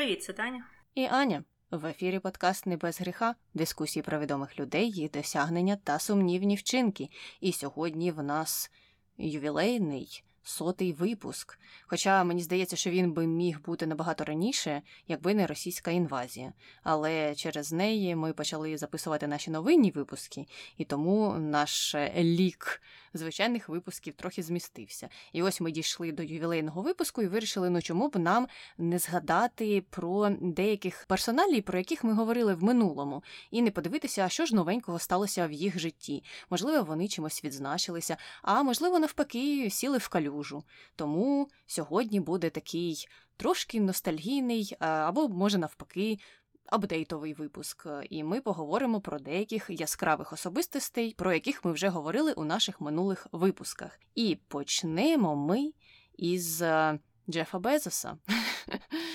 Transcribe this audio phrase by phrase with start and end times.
[0.00, 0.64] привіт, це Таня.
[0.94, 1.44] І Аня.
[1.70, 7.08] В ефірі подкаст «Не без гріха, дискусії про відомих людей, їх досягнення та сумнівні вчинки.
[7.40, 8.70] І сьогодні в нас
[9.18, 11.58] ювілейний сотий випуск.
[11.86, 16.52] Хоча мені здається, що він би міг бути набагато раніше, якби не російська інвазія.
[16.82, 20.46] Але через неї ми почали записувати наші новинні випуски,
[20.78, 22.82] і тому наш лік
[23.14, 25.08] звичайних випусків трохи змістився.
[25.32, 29.84] І ось ми дійшли до ювілейного випуску і вирішили, ну чому б нам не згадати
[29.90, 34.98] про деяких персоналій, про яких ми говорили в минулому, і не подивитися, що ж новенького
[34.98, 36.24] сталося в їх житті.
[36.50, 40.64] Можливо, вони чимось відзначилися, а можливо, навпаки, сіли в калюжу.
[40.96, 46.18] Тому сьогодні буде такий трошки ностальгійний, або, може, навпаки,
[46.66, 52.44] апдейтовий випуск, і ми поговоримо про деяких яскравих особистостей, про яких ми вже говорили у
[52.44, 54.00] наших минулих випусках.
[54.14, 55.72] І почнемо ми
[56.16, 56.98] із е,
[57.30, 58.18] Джефа Безоса.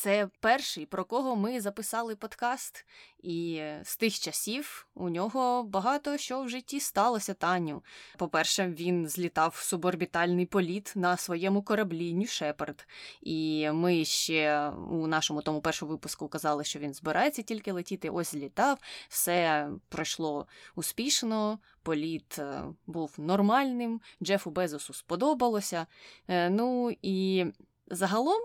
[0.00, 2.86] Це перший, про кого ми записали подкаст,
[3.22, 7.82] і з тих часів у нього багато що в житті сталося Таню.
[8.18, 12.86] По-перше, він злітав в суборбітальний політ на своєму кораблі Нью Шепард.
[13.20, 18.10] І ми ще у нашому тому першому випуску казали, що він збирається тільки летіти.
[18.10, 21.58] Ось злітав, все пройшло успішно.
[21.82, 25.86] Політ е, був нормальним, Джефу Безосу сподобалося.
[26.28, 27.46] Е, ну і
[27.90, 28.40] Загалом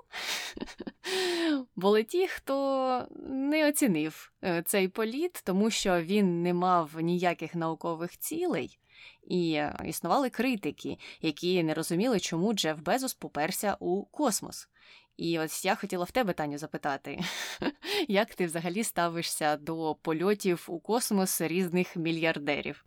[1.75, 8.17] були ті, хто не оцінив е, цей політ, тому що він не мав ніяких наукових
[8.17, 8.79] цілей,
[9.27, 14.69] і е, існували критики, які не розуміли, чому Джеф Безос поперся у космос.
[15.17, 17.19] І ось я хотіла в тебе, Таню, запитати,
[18.07, 22.85] як ти взагалі ставишся до польотів у космос різних мільярдерів?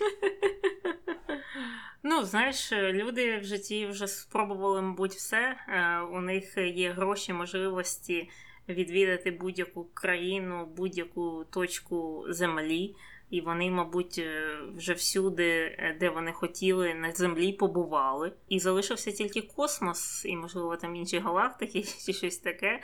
[2.02, 5.56] Ну, знаєш, люди в житті вже спробували, мабуть, все.
[5.68, 8.30] Е, у них є гроші, можливості
[8.68, 12.94] відвідати будь-яку країну, будь-яку точку землі.
[13.30, 15.48] І вони, мабуть, е, вже всюди,
[15.78, 18.32] е, де вони хотіли, на землі побували.
[18.48, 22.80] І залишився тільки космос, і, можливо, там інші галактики чи щось таке.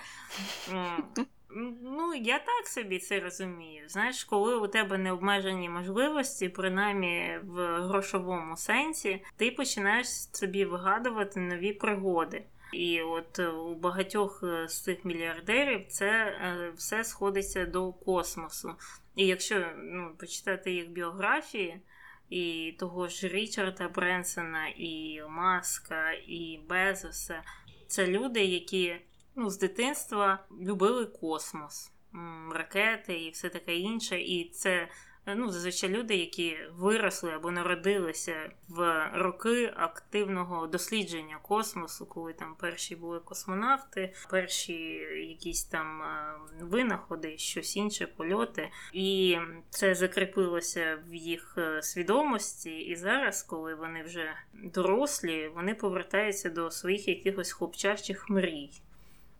[1.82, 3.88] Ну, я так собі це розумію.
[3.88, 11.72] Знаєш, коли у тебе необмежені можливості, принаймні в грошовому сенсі, ти починаєш собі вигадувати нові
[11.72, 12.44] пригоди.
[12.72, 18.74] І от е, у багатьох е, з цих мільярдерів це е, все сходиться до космосу.
[19.14, 21.80] І якщо ну, почитати їх біографії,
[22.30, 27.42] і того ж Річарда Бренсона, і Маска, і Безоса,
[27.86, 28.96] це люди, які
[29.36, 31.92] ну, з дитинства любили космос,
[32.52, 34.20] ракети і все таке інше.
[34.20, 34.88] І це
[35.34, 42.96] ну, зазвичай люди, які виросли або народилися в роки активного дослідження космосу, коли там перші
[42.96, 44.74] були космонавти, перші
[45.28, 48.70] якісь там е, винаходи, щось інше, польоти.
[48.92, 49.38] І
[49.70, 52.78] це закріпилося в їх е, свідомості.
[52.78, 58.70] І зараз, коли вони вже дорослі, вони повертаються до своїх якихось хлопчачих мрій.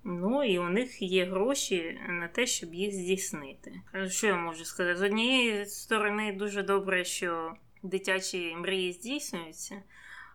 [0.09, 3.81] Ну і у них є гроші на те, щоб їх здійснити.
[4.09, 4.97] Що я можу сказати?
[4.97, 9.83] З однієї сторони, дуже добре, що дитячі мрії здійснюються.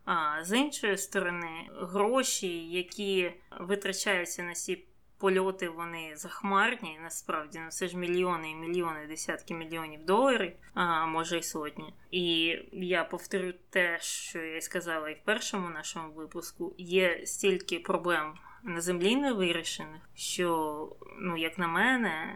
[0.06, 4.84] А з іншої сторони, гроші, які витрачаються на ці
[5.18, 7.00] польоти, вони захмарні.
[7.04, 11.94] Насправді ну це ж мільйони і мільйони, десятки мільйонів доларів, а може й сотні.
[12.12, 18.34] І я повторю те, що я сказала і в першому нашому випуску: є стільки проблем
[18.64, 22.36] на землі не вирішених, що, ну, як на мене,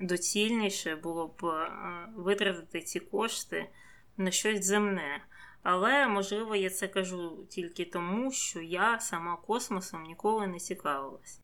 [0.00, 1.68] доцільніше було б е,
[2.16, 3.70] витратити ці кошти
[4.16, 5.20] на щось земне.
[5.64, 11.40] Але, можливо, я це кажу тільки тому, що я сама космосом ніколи не цікавилась.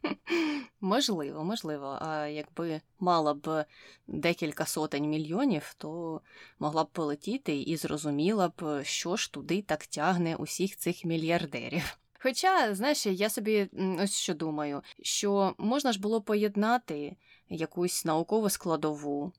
[0.80, 1.98] Можливо, можливо.
[2.00, 3.64] А якби мала б
[4.06, 6.20] декілька сотень мільйонів, то
[6.58, 11.98] могла б полетіти і зрозуміла б, що ж туди так тягне усіх цих мільярдерів.
[12.18, 13.68] Хоча, знаєш, я собі
[14.00, 17.16] ось що думаю, що можна ж було поєднати
[17.48, 19.32] якусь наукову складову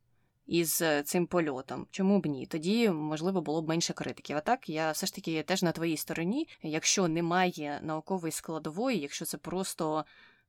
[0.47, 1.87] із е, цим польотом.
[1.91, 2.45] Чому б ні?
[2.45, 4.37] Тоді, можливо, було б менше критиків.
[4.37, 6.47] А так, я все ж таки теж на твоїй стороні.
[6.63, 10.05] Якщо немає наукової складової, якщо це просто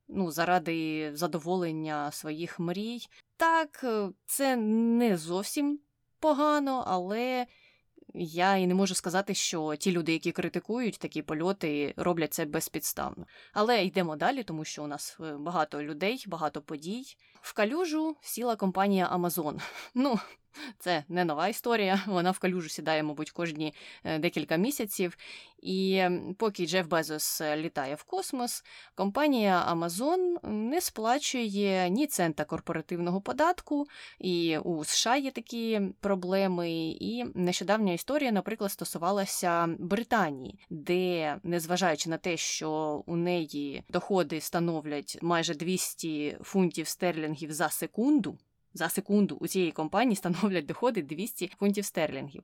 [0.08, 3.00] ну, заради задоволення своїх мрій,
[3.37, 5.81] так, е, це не зовсім
[6.20, 7.47] погано, але
[8.14, 13.26] я і не можу сказати, що ті люди, які критикують такі польоти, роблять це безпідставно.
[13.52, 17.05] Але йдемо далі, тому що у нас е, багато людей, багато подій.
[17.40, 19.60] В калюжу сіла компанія Amazon.
[19.94, 20.19] Ну,
[20.78, 22.02] Це не нова історія.
[22.06, 23.75] Вона в калюжу сідає, мабуть, кожні
[24.05, 25.16] е, декілька місяців.
[25.62, 26.02] І
[26.37, 28.64] поки Джеф Безос е, літає в космос,
[28.94, 33.87] компанія Amazon не сплачує ні цента корпоративного податку,
[34.19, 36.70] і у США є такі проблеми.
[37.00, 45.19] І нещодавня історія, наприклад, стосувалася Британії, де, незважаючи на те, що у неї доходи становлять
[45.22, 48.38] майже 200 фунтів стерлінгів за секунду
[48.75, 52.43] за секунду у цієї компанії становлять доходи 200 фунтів стерлінгів.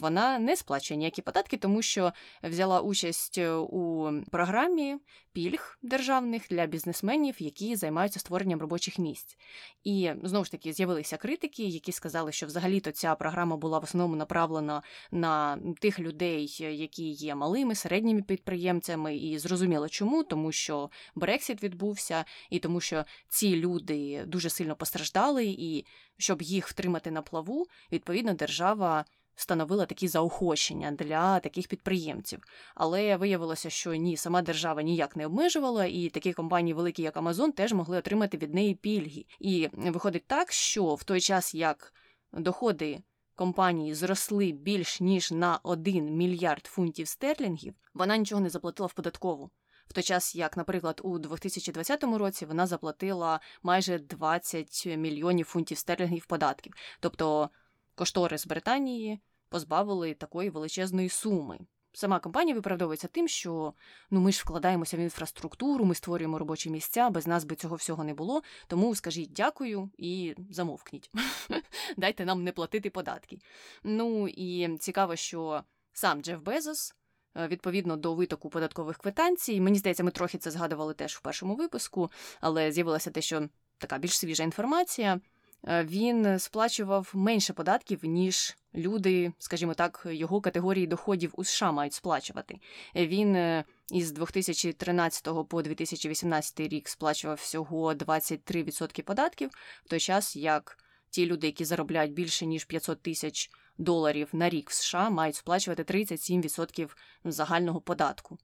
[0.00, 2.12] Вона не сплачує ніякі податки, тому що
[2.42, 4.96] взяла участь е, у програмі
[5.32, 9.36] пільг державних для бізнесменів, які займаються створенням робочих місць.
[9.84, 14.16] І знову ж таки з'явилися критики, які сказали, що взагалі-то ця програма була в основному
[14.16, 21.62] направлена на тих людей, які є малими, середніми підприємцями, і зрозуміло чому, тому що Брексіт
[21.62, 25.86] відбувся, і тому що ці люди дуже сильно постраждали, і
[26.18, 32.42] щоб їх втримати на плаву, відповідно, держава встановила такі заохочення для таких підприємців.
[32.74, 37.52] Але виявилося, що ні, сама держава ніяк не обмежувала, і такі компанії, великі як Амазон,
[37.52, 39.24] теж могли отримати від неї пільги.
[39.38, 41.92] І виходить так, що в той час як
[42.32, 43.02] доходи.
[43.36, 49.50] Компанії зросли більш ніж на 1 мільярд фунтів стерлінгів, вона нічого не заплатила в податкову.
[49.86, 56.26] В той час, як, наприклад, у 2020 році вона заплатила майже 20 мільйонів фунтів стерлінгів
[56.26, 56.72] податків.
[57.00, 57.50] Тобто
[57.94, 61.58] Кошторис Британії позбавили такої величезної суми.
[61.96, 63.74] Сама компанія виправдовується тим, що
[64.10, 68.04] ну ми ж вкладаємося в інфраструктуру, ми створюємо робочі місця, без нас би цього всього
[68.04, 68.42] не було.
[68.66, 71.10] Тому скажіть дякую і замовкніть.
[71.96, 73.38] Дайте нам не платити податки.
[73.84, 76.94] Ну і цікаво, що сам Джеф Безос.
[77.36, 81.54] Е, відповідно до витоку податкових квитанцій, мені здається, ми трохи це згадували теж в першому
[81.54, 82.10] випуску,
[82.40, 83.48] але з'явилася те, що
[83.78, 85.20] така більш свіжа інформація.
[85.68, 91.92] Е, він сплачував менше податків, ніж люди, скажімо так, його категорії доходів у США мають
[91.92, 92.58] сплачувати.
[92.94, 99.50] Він е, із 2013 по 2018 рік сплачував всього 23% податків,
[99.84, 100.83] в той час як
[101.14, 105.82] ті люди, які заробляють більше ніж 500 тисяч доларів на рік в США, мають сплачувати
[105.82, 106.90] 37%
[107.24, 108.38] загального податку.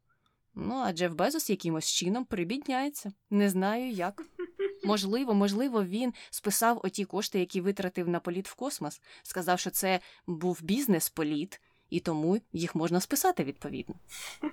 [0.54, 3.12] Ну а Джеф Безос якимось чином прибідняється.
[3.30, 4.22] Не знаю як.
[4.84, 10.00] Можливо, можливо, він списав оті кошти, які витратив на політ в космос, сказав, що це
[10.26, 11.60] був бізнес-політ,
[11.90, 13.94] і тому їх можна списати відповідно.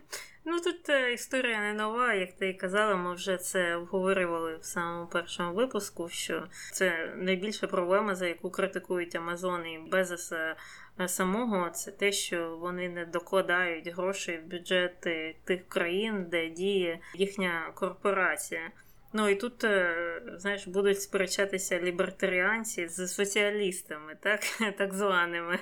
[0.49, 4.65] Ну тут е, історія не нова, як ти і казала, ми вже це обговорювали в
[4.65, 6.09] самому першому випуску.
[6.09, 10.55] Що це найбільша проблема, за яку критикують Амазон і Безоса
[10.99, 16.99] е, самого, це те, що вони не докладають грошей в бюджети тих країн, де діє
[17.15, 18.71] їхня корпорація.
[19.13, 19.95] Ну і тут, е,
[20.35, 24.41] знаєш, будуть сперечатися лібертаріанці з соціалістами, так
[24.77, 25.59] так званими.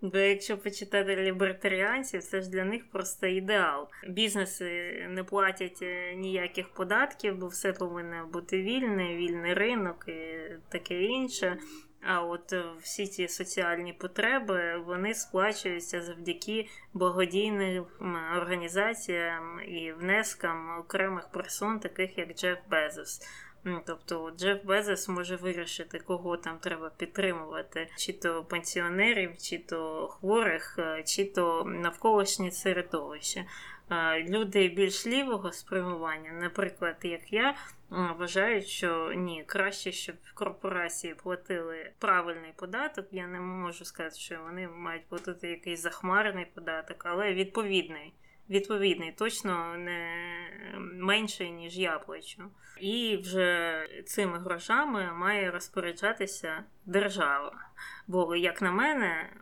[0.00, 3.88] Бо якщо почитати лібертаріанців, це ж для них просто ідеал.
[4.08, 10.38] Бізнеси не платять е, ніяких податків, бо все повинно бути вільне, вільний ринок і
[10.68, 11.58] таке інше.
[12.02, 17.86] А от е, всі ці соціальні потреби вони сплачуються завдяки благодійним
[18.36, 23.20] організаціям і внескам окремих персон, таких як Джеф Безос.
[23.86, 30.78] Тобто Джеф Безос може вирішити, кого там треба підтримувати, чи то пенсіонерів, чи то хворих,
[30.78, 33.44] е, чи то навколишнє середовище.
[34.28, 37.54] Люди більш лівого спрямування, наприклад, як я,
[37.90, 43.06] вважають, що ні, краще, щоб корпорації платили правильний податок.
[43.12, 48.12] Я не можу сказати, що вони мають платити якийсь захмарений податок, але відповідний.
[48.50, 50.14] Відповідний, точно не
[50.92, 52.42] менший, ніж я плачу.
[52.80, 57.52] І вже цими грошами має розпоряджатися держава.
[58.06, 59.32] Бо, як на мене,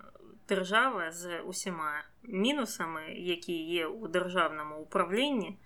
[0.48, 5.58] держава з усіма мінусами, які є у державному управлінні,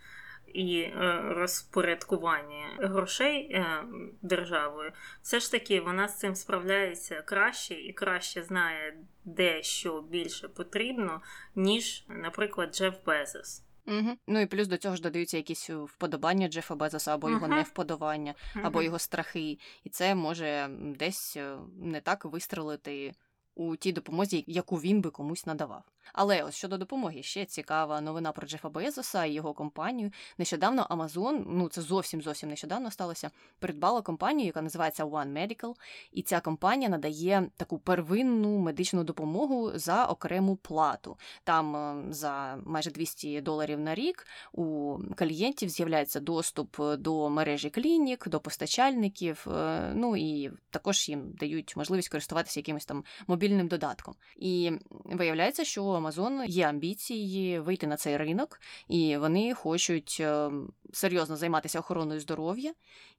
[0.55, 3.85] і е, розпорядкування грошей е,
[4.23, 4.93] державою,
[5.23, 11.21] все ж таки вона з цим справляється краще і краще знає, де що більше потрібно,
[11.55, 13.63] ніж, наприклад, Джеф Безос.
[13.87, 14.17] Угу.
[14.27, 17.55] Ну і плюс до цього ж додаються якісь вподобання Джефа Безоса, або його uh-huh.
[17.55, 18.83] невподобання, або uh-huh.
[18.83, 19.59] його страхи.
[19.85, 23.13] І це може десь е, не так вистрелити
[23.55, 25.83] у тій допомозі, яку він би комусь надавав.
[26.13, 30.11] Але ось щодо допомоги, ще цікава новина про Джефа Безоса і його компанію.
[30.39, 35.75] Нещодавно Amazon, ну це зовсім зовсім нещодавно сталося, придбала компанію, яка називається One Medical,
[36.13, 41.17] і ця компанія надає таку первинну медичну допомогу за окрему плату.
[41.45, 48.29] Там е, за майже 200 доларів на рік у клієнтів з'являється доступ до мережі клінік,
[48.29, 49.47] до постачальників.
[49.49, 53.05] е, Ну і також їм дають можливість користуватися якимось там
[53.43, 54.15] мобільним додатком.
[54.37, 54.73] І
[55.05, 60.51] виявляється, що у Amazon є амбіції вийти на цей ринок, і вони хочуть е,
[60.93, 62.73] серйозно займатися охороною здоров'я.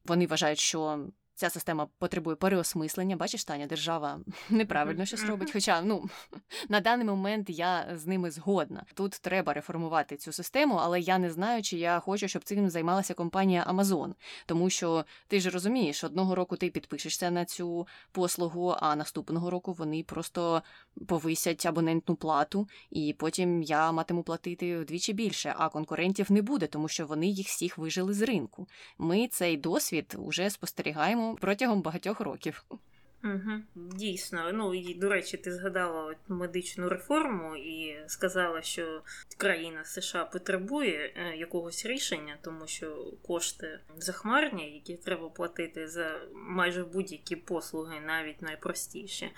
[0.06, 3.16] Вони вважають, що ця система потребує переосмислення.
[3.16, 5.52] Бачиш, Таня, держава неправильно щось робить.
[5.54, 6.10] Хоча ну
[6.70, 8.86] на даний момент я з ними згодна.
[8.94, 13.14] Тут треба реформувати цю систему, але я не знаю, чи я хочу, щоб цим займалася
[13.14, 14.14] компанія Amazon.
[14.46, 19.74] Тому що ти ж розумієш, одного року ти підпишешся на цю послугу, а наступного року
[19.74, 20.64] вони просто
[21.08, 26.88] повисять абонентну плату, і потім я матиму платити вдвічі більше, а конкурентів не буде, тому
[26.88, 28.68] що вони їх всіх вижили з ринку.
[28.98, 32.66] Ми цей досвід уже спостерігаємо протягом багатьох років.
[33.24, 39.02] Угу, Дійсно, ну і до речі, ти згадала от медичну реформу і сказала, що
[39.38, 46.84] країна США потребує е, якогось рішення, тому що кошти захмарні, які треба платити за майже
[46.84, 49.32] будь-які послуги, навіть найпростіші.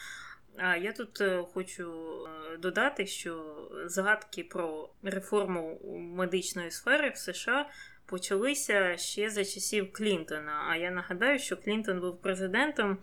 [0.57, 1.93] А я тут е, хочу
[2.25, 7.69] е, додати, що згадки про реформу медичної сфери в США
[8.05, 10.67] почалися ще за часів Клінтона.
[10.69, 12.97] А я нагадаю, що Клінтон був президентом.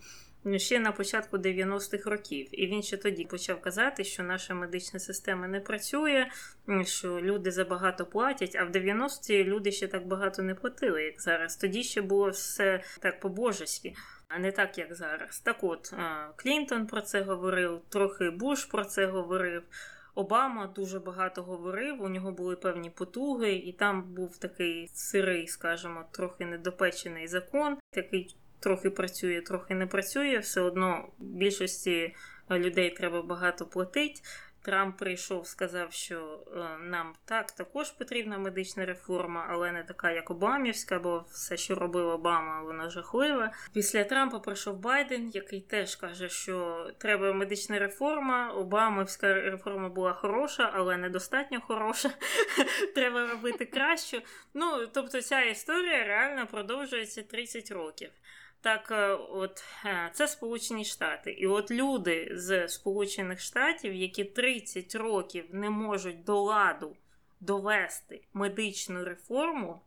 [0.57, 5.49] Ще на початку 90-х років, і він ще тоді почав казати, що наша медична система
[5.49, 6.27] не працює,
[6.85, 8.57] що люди забагато платять.
[8.57, 11.57] А в 90-ті люди ще так багато не платили, як зараз.
[11.57, 13.95] Тоді ще було все так по-божеськи,
[14.29, 15.41] а не так, як зараз.
[15.41, 15.95] Так от
[16.37, 19.63] Клінтон про це говорив, трохи Буш про це говорив.
[20.15, 26.05] Обама дуже багато говорив, у нього були певні потуги, і там був такий сирий, скажімо,
[26.11, 30.39] трохи недопечений закон, який трохи працює, трохи не працює.
[30.39, 32.15] Все одно більшості
[32.51, 34.21] людей треба багато платити.
[34.63, 40.31] Трамп прийшов, сказав, що е, нам так також потрібна медична реформа, але не така, як
[40.31, 43.53] Обамівська, бо все, що робив Обама, воно жахливе.
[43.73, 48.51] Після Трампа прийшов Байден, який теж каже, що треба медична реформа.
[48.51, 52.11] Обамівська реформа була хороша, але недостатньо хороша.
[52.95, 54.23] Треба робити краще.
[54.55, 58.11] Ну тобто, ця історія реально продовжується 30 років.
[58.63, 61.31] Так, е, от е, це Сполучені Штати.
[61.31, 66.97] І от люди з Сполучених Штатів, які 30 років не можуть до ладу
[67.41, 69.81] довести медичну реформу,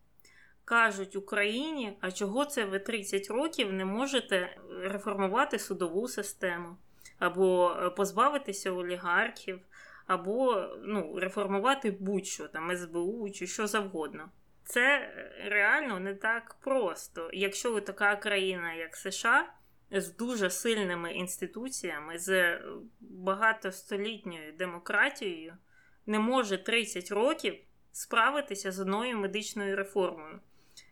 [0.66, 6.78] кажуть Україні, а чого це ви 30 років не можете реформувати судову систему,
[7.20, 9.60] або е, позбавитися олігархів,
[10.08, 14.30] або ну, реформувати будь-що там СБУ чи що завгодно.
[14.66, 15.14] Це
[15.46, 17.30] реально не так просто.
[17.34, 19.54] Якщо ви така країна, як США,
[19.92, 22.60] з дуже сильними інституціями, з
[23.00, 25.58] багатостолітньою демократією,
[26.06, 27.56] не може 30 років
[27.92, 30.40] справитися з одною медичною реформою.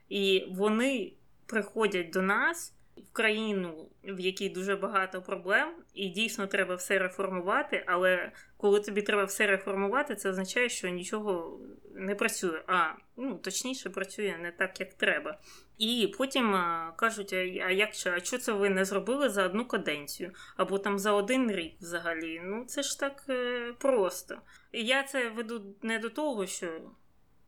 [0.09, 1.13] І вони
[1.45, 7.83] приходять до нас в країну, в якій дуже багато проблем, і дійсно треба все реформувати.
[7.88, 11.59] Але коли тобі треба все реформувати, це означає, що нічого
[11.95, 12.62] не працює.
[12.67, 15.39] А ну точніше працює не так, як треба.
[15.77, 19.65] І потім а, кажуть: а як що, а що це ви не зробили за одну
[19.65, 20.31] каденцію?
[20.57, 22.41] Або там за один рік взагалі?
[22.43, 24.38] Ну це ж так е, просто.
[24.71, 26.67] І я це веду не до того, що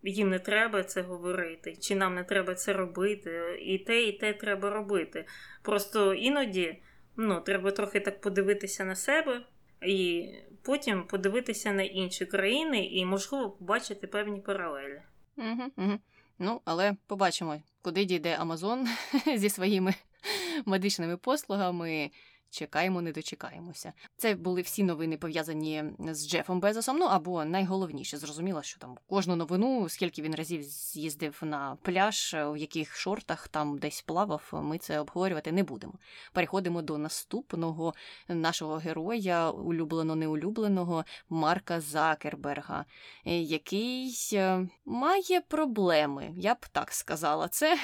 [0.05, 4.33] їм не треба це говорити, чи нам не треба це робити, і те, і те
[4.33, 5.25] треба робити.
[5.61, 6.81] Просто іноді
[7.17, 9.41] ну, треба трохи так подивитися на себе
[9.81, 10.29] і
[10.61, 15.01] потім подивитися на інші країни і, можливо, побачити певні паралелі.
[16.39, 18.87] Ну, але побачимо, куди дійде Амазон
[19.35, 19.93] зі своїми
[20.65, 22.11] медичними послугами
[22.49, 23.93] чекаємо, не дочекаємося.
[24.17, 26.97] Це були всі новини пов'язані з Джефом Безосом.
[26.97, 32.57] Ну або найголовніше, зрозуміло, що там кожну новину, скільки він разів з'їздив на пляж, в
[32.57, 34.49] яких шортах там десь плавав.
[34.53, 35.93] Ми це обговорювати не будемо.
[36.33, 37.93] Переходимо до наступного
[38.27, 42.85] нашого героя, улюблено неулюбленого Марка Закерберга,
[43.25, 46.33] який е, має проблеми.
[46.37, 47.47] Я б так сказала.
[47.47, 47.79] Це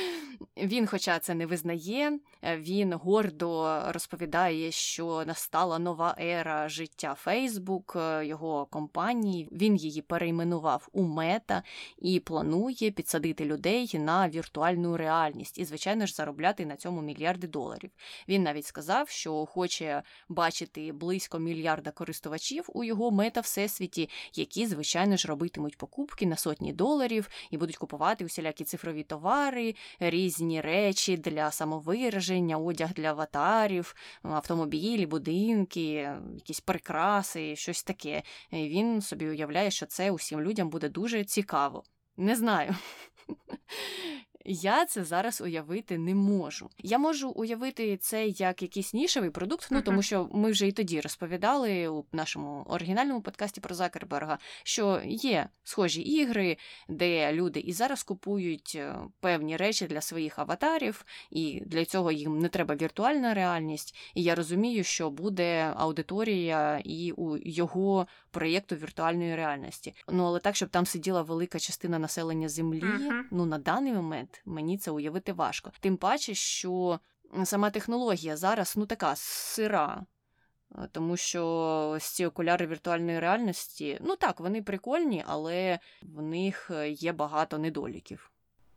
[0.56, 7.96] він, хоча це не визнає, він гордо розповідає розповідає, що настала нова ера життя Фейсбук,
[8.22, 9.48] його компанії.
[9.52, 11.62] Він її перейменував у мета
[11.98, 17.90] і планує підсадити людей на віртуальну реальність і, звичайно ж, заробляти на цьому мільярди доларів.
[18.28, 25.16] Він навіть сказав, що хоче бачити близько мільярда користувачів у його мета всесвіті, які, звичайно
[25.16, 31.50] ж, робитимуть покупки на сотні доларів і будуть купувати усілякі цифрові товари, різні речі для
[31.50, 33.87] самовираження, одяг для аватарів,
[34.22, 38.22] автомобілі, будинки, якісь прикраси, щось таке.
[38.52, 41.84] Він собі уявляє, що це усім людям буде дуже цікаво.
[42.16, 42.74] Не знаю.
[44.50, 46.70] Я це зараз уявити не можу.
[46.78, 51.00] Я можу уявити це як якийсь нішевий продукт, ну тому що ми вже і тоді
[51.00, 56.56] розповідали у нашому оригінальному подкасті про Закерберга, що є схожі ігри,
[56.88, 62.38] де люди і зараз купують е, певні речі для своїх аватарів, і для цього їм
[62.38, 63.96] не треба віртуальна реальність.
[64.14, 69.94] І я розумію, що буде аудиторія і у його проєкту віртуальної реальності.
[70.08, 73.22] Ну але так, щоб там сиділа велика частина населення землі, uh-huh.
[73.30, 75.72] ну на даний момент мені це уявити важко.
[75.80, 77.00] Тим паче, що
[77.44, 80.06] сама технологія зараз ну така сира.
[80.74, 81.44] Е, тому що
[81.96, 87.58] ось ці окуляри віртуальної реальності, ну так, вони прикольні, але в них е, є багато
[87.58, 88.30] недоліків.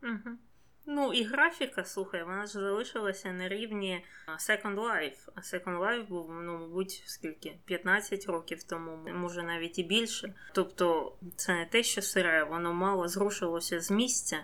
[0.04, 0.38] Угу.
[0.86, 4.06] Ну і графіка, слухай, вона ж залишилася на рівні
[4.50, 5.30] Second Life.
[5.36, 7.60] А Second Life був, ну, мабуть, скільки?
[7.66, 10.34] 15 років тому, може навіть і більше.
[10.54, 14.44] Тобто це не те, що сире, воно мало зрушилося з місця.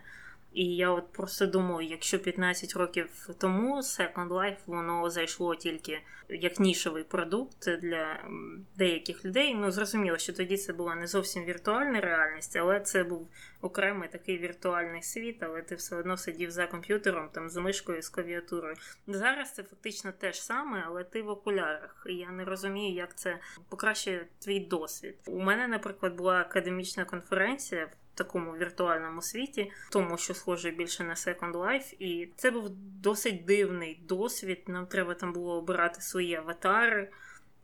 [0.53, 6.59] І я от просто думаю, якщо 15 років тому Second Life воно зайшло тільки як
[6.59, 8.29] нішевий продукт для
[8.75, 9.55] деяких людей.
[9.55, 13.27] Ну зрозуміло, що тоді це була не зовсім віртуальна реальність, але це був
[13.61, 18.09] окремий такий віртуальний світ, але ти все одно сидів за комп'ютером, там з мишкою, з
[18.09, 18.75] клавіатурою.
[19.07, 22.05] Зараз це фактично те ж саме, але ти в окулярах.
[22.09, 23.39] І я не розумію, як це
[23.69, 25.15] покращує твій досвід.
[25.27, 31.51] У мене, наприклад, була академічна конференція такому віртуальному світі, тому що схоже більше на Second
[31.51, 31.95] Life.
[31.99, 32.69] І це був
[33.01, 34.63] досить дивний досвід.
[34.67, 37.09] Нам треба там було обирати свої аватари,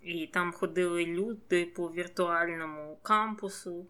[0.02, 3.88] і там ходили люди по віртуальному кампусу.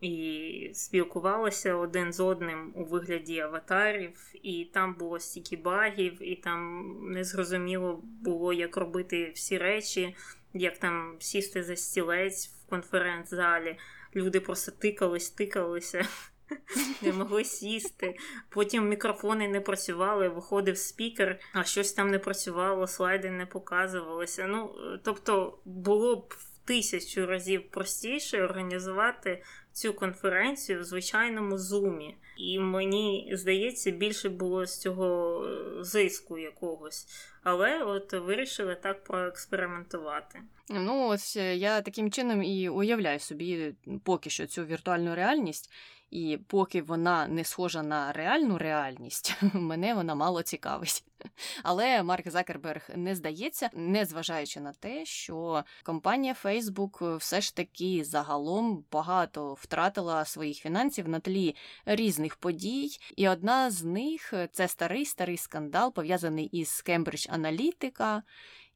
[0.00, 6.90] І спілкувалися один з одним у вигляді аватарів, і там було стільки багів, і там
[7.12, 10.16] незрозуміло було, як робити всі речі,
[10.54, 13.78] як там сісти за стілець в конференц-залі
[14.16, 16.08] люди просто тикались, тикалися,
[17.02, 18.16] не могли сісти.
[18.48, 24.46] Потім мікрофони не працювали, виходив спікер, а щось там не працювало, слайди не показувалися.
[24.46, 29.42] Ну, тобто, було б в тисячу разів простіше організувати
[29.72, 32.16] цю конференцію в звичайному зумі.
[32.36, 37.06] І мені здається, більше було з цього е, зиску якогось.
[37.42, 40.40] Але от вирішили так проекспериментувати.
[40.70, 45.70] Ну, ось е, я таким чином і уявляю собі поки що цю віртуальну реальність.
[46.14, 51.04] І поки вона не схожа на реальну реальність, мене вона мало цікавить.
[51.62, 58.84] Але Марк Закерберг не здається, незважаючи на те, що компанія Facebook все ж таки загалом
[58.92, 62.90] багато втратила своїх фінансів на тлі різних подій.
[63.16, 68.22] І одна з них це старий старий скандал, пов'язаний із Cambridge Analytica,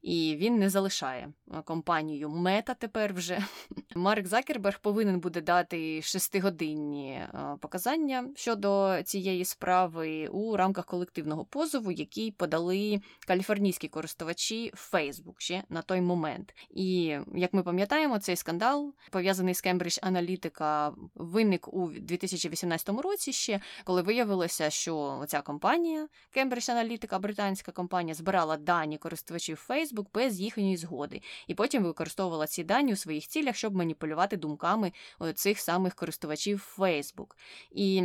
[0.01, 3.39] і він не залишає е, компанію Мета тепер вже.
[3.95, 11.91] Марк Закерберг повинен буде дати шестигодинні е, показання щодо цієї справи у рамках колективного позову,
[11.91, 16.55] який подали каліфорнійські користувачі Facebook ще на той момент.
[16.69, 23.59] І як ми пам'ятаємо, цей скандал пов'язаний з Cambridge Analytica виник у 2018 році ще,
[23.83, 30.39] коли виявилося, що ця компанія Cambridge Analytica, британська компанія, збирала дані користувачів Facebook, Facebook без
[30.39, 34.91] їхньої згоди, і потім використовувала ці дані у своїх цілях, щоб маніпулювати думками
[35.35, 37.27] цих самих користувачів Facebook.
[37.71, 38.03] І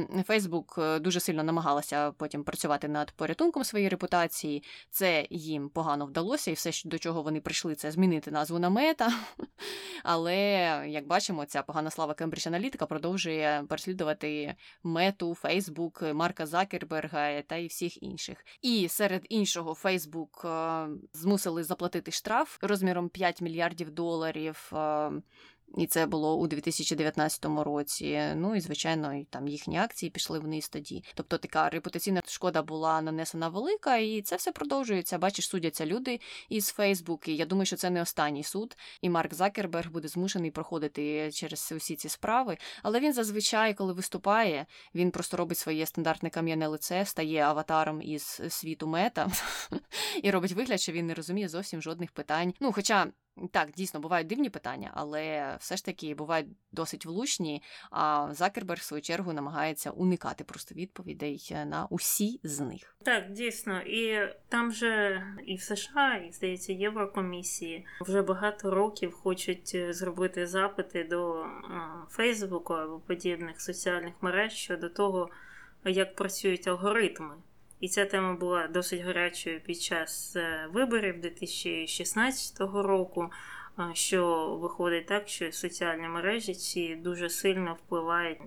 [0.78, 4.62] е, дуже сильно намагалася потім працювати над порятунком своєї репутації.
[4.90, 9.12] Це їм погано вдалося, і все, до чого вони прийшли, це змінити назву на мета.
[10.02, 10.36] Але,
[10.88, 17.66] як бачимо, ця погана слава Cambridge Analytica продовжує переслідувати мету Facebook, Марка Закерберга та і
[17.66, 18.44] всіх інших.
[18.62, 19.76] І серед іншого,
[20.44, 24.72] е, змусили заплатити штраф розміром 5 мільярдів доларів.
[25.76, 28.20] І це було у 2019 році.
[28.36, 31.04] Ну і звичайно, там їхні акції пішли вниз тоді.
[31.14, 35.18] Тобто така репутаційна шкода була нанесена велика, і це все продовжується.
[35.18, 37.28] Бачиш, судяться люди із Фейсбук.
[37.28, 38.76] І я думаю, що це не останній суд.
[39.00, 42.56] І Марк Закерберг буде змушений проходити через усі ці справи.
[42.82, 48.40] Але він зазвичай, коли виступає, він просто робить своє стандартне кам'яне лице, стає аватаром із
[48.48, 49.30] світу мета
[50.22, 52.54] і робить вигляд, що він не розуміє зовсім жодних питань.
[52.60, 53.06] Ну, хоча.
[53.50, 57.62] Так, дійсно бувають дивні питання, але все ж таки бувають досить влучні.
[57.90, 62.96] А Закерберг, в свою чергу, намагається уникати просто відповідей е, на усі з них.
[63.02, 69.72] Так, дійсно, і там же і в США, і здається, Єврокомісії вже багато років хочуть
[69.74, 71.46] е, зробити запити до
[72.10, 75.30] Фейсбуку або подібних соціальних мереж щодо того,
[75.84, 77.34] як працюють алгоритми.
[77.84, 83.30] І ця тема була досить гарячою під час е, виборів 2016 року.
[83.92, 88.38] Що виходить так, що соціальні мережі ці дуже сильно впливають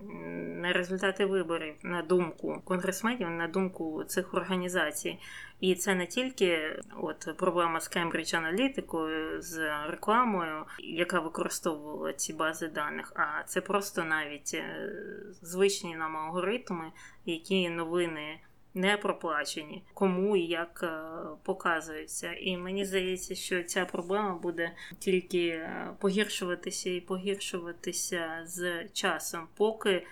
[0.61, 5.19] на результати виборів, на думку конгресменів, на думку цих організацій.
[5.59, 12.67] І це не тільки от проблема з Кембридж аналітикою, з рекламою, яка використовувала ці бази
[12.67, 14.89] даних, а це просто навіть е,
[15.41, 16.91] звичні нам алгоритми,
[17.25, 18.39] які новини
[18.77, 20.99] не проплачені, кому і як е,
[21.43, 22.33] показується.
[22.33, 29.91] І мені здається, що ця проблема буде тільки е, погіршуватися і погіршуватися з часом, поки
[29.91, 30.05] е,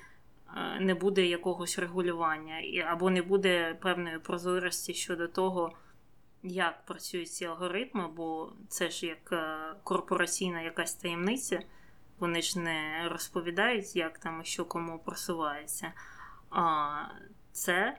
[0.80, 5.72] не буде якогось регулювання, або не буде певної прозорості щодо того.
[6.44, 9.34] Як працюють ці алгоритми, бо це ж як
[9.84, 11.60] корпораційна якась таємниця,
[12.20, 15.94] вони ж не розповідають, як там і що кому просувається.
[16.50, 16.92] А
[17.52, 17.98] це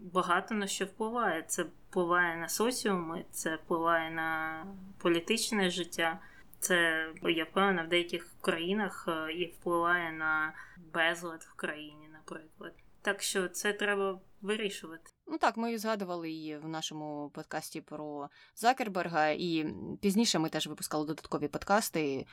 [0.00, 1.42] багато на що впливає.
[1.42, 4.62] Це впливає на соціуми, це впливає на
[4.98, 6.18] політичне життя.
[6.58, 10.52] Це я впевнена, в деяких країнах е, і впливає на
[10.92, 12.72] безлад в країні, наприклад.
[13.02, 15.10] Так що це треба вирішувати.
[15.26, 21.06] Ну так, ми згадували її в нашому подкасті про Закерберга, і пізніше ми теж випускали
[21.06, 22.26] додаткові подкасти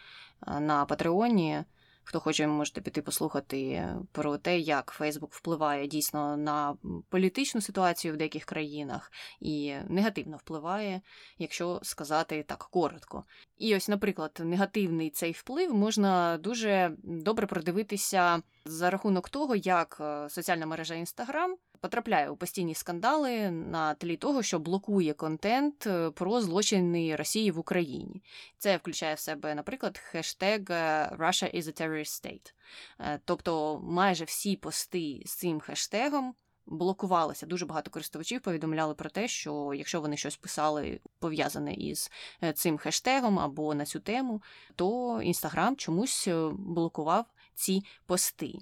[0.47, 1.63] е, на Патреоні.
[2.03, 6.75] Хто хоче, можете піти послухати про те, як Фейсбук впливає дійсно на
[7.09, 11.01] політичну ситуацію в деяких країнах і негативно впливає,
[11.37, 13.23] якщо сказати так коротко.
[13.57, 20.29] І ось, наприклад, негативний цей вплив можна дуже добре продивитися за рахунок того, як е,
[20.29, 26.41] соціальна мережа Інстаграм потрапляє у постійні скандали на тлі того, що блокує контент е, про
[26.41, 28.23] злочини Росії в Україні.
[28.57, 32.53] Це включає в себе, наприклад, хештег е, Russia is a terrorist state.
[33.25, 36.35] Тобто майже всі пости з цим хештегом.
[36.65, 38.41] Блокувалися дуже багато користувачів.
[38.41, 42.11] Повідомляли про те, що якщо вони щось писали пов'язане із
[42.55, 44.41] цим хештегом або на цю тему,
[44.75, 48.53] то інстаграм чомусь блокував ці пости.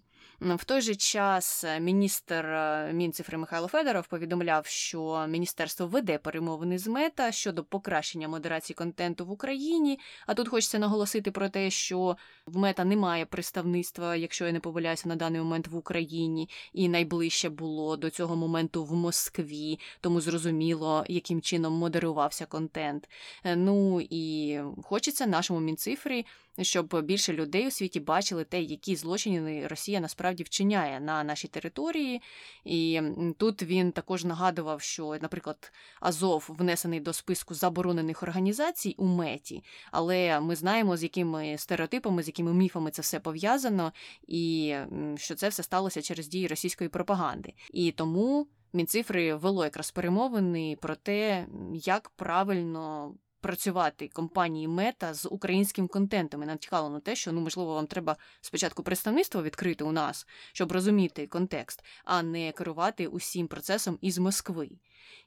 [0.42, 6.78] В той же час е, міністр е, Мінцифри Михайло Федоров повідомляв, що міністерство веде перемовини
[6.78, 10.00] з мета щодо покращення модерації контенту в Україні.
[10.28, 15.10] А тут хочеться наголосити про те, що в мета немає представництва, якщо я не помиляюся,
[15.10, 21.06] на даний момент в Україні, і найближче було до цього моменту в Москві, тому зрозуміло,
[21.08, 23.10] яким чином модерувався контент.
[23.44, 26.26] Е, ну і хочеться нашому мінцифрі
[26.62, 32.22] щоб більше людей у світі бачили те, які злочини Росія насправді вчиняє на нашій території.
[32.66, 33.02] І
[33.38, 40.40] тут він також нагадував, що, наприклад, Азов внесений до списку заборонених організацій у меті, але
[40.40, 43.94] ми знаємо, з якими стереотипами, з якими міфами це все пов'язано,
[44.28, 44.76] і
[45.16, 47.54] що це все сталося через дії російської пропаганди.
[47.74, 48.48] І тому.
[48.74, 56.44] Мінцифри вело якраз перемовини про те, як правильно працювати компанії Мета з українським контентом.
[56.44, 60.72] І натякало на те, що ну можливо вам треба спочатку представництво відкрити у нас, щоб
[60.72, 64.70] розуміти контекст, а не керувати усім процесом із Москви.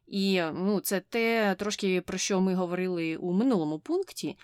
[0.07, 4.39] І ну, це те трошки про що ми говорили у минулому пункті,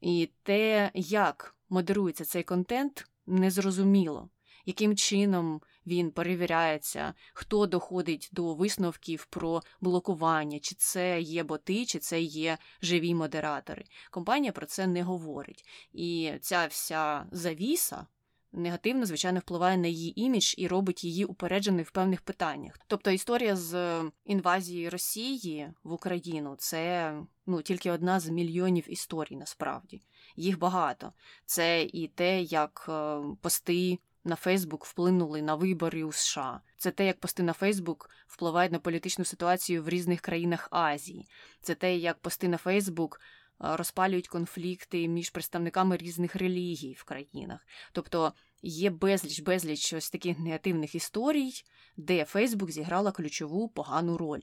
[0.00, 4.28] і те, як модерується цей контент, незрозуміло,
[4.66, 11.98] яким чином він перевіряється, хто доходить до висновків про блокування, чи це є боти, чи
[11.98, 13.84] це є живі модератори.
[14.10, 15.64] Компанія про це не говорить.
[15.92, 18.06] І ця вся завіса.
[18.52, 22.78] Негативно, звичайно, впливає на її імідж і робить її упередженою в певних питаннях.
[22.86, 27.14] Тобто історія з інвазії Росії в Україну це
[27.46, 30.02] ну тільки одна з мільйонів історій, насправді
[30.36, 31.12] їх багато.
[31.46, 36.60] Це і те, як е, пости на Фейсбук вплинули на вибори у США.
[36.76, 41.28] Це те, як пости на Фейсбук впливають на політичну ситуацію в різних країнах Азії.
[41.60, 43.20] Це те, як пости на Фейсбук
[43.58, 47.66] розпалюють конфлікти між представниками різних релігій в країнах.
[47.92, 51.52] Тобто є безліч безліч ось таких негативних історій,
[51.96, 54.42] де Фейсбук зіграла ключову погану роль.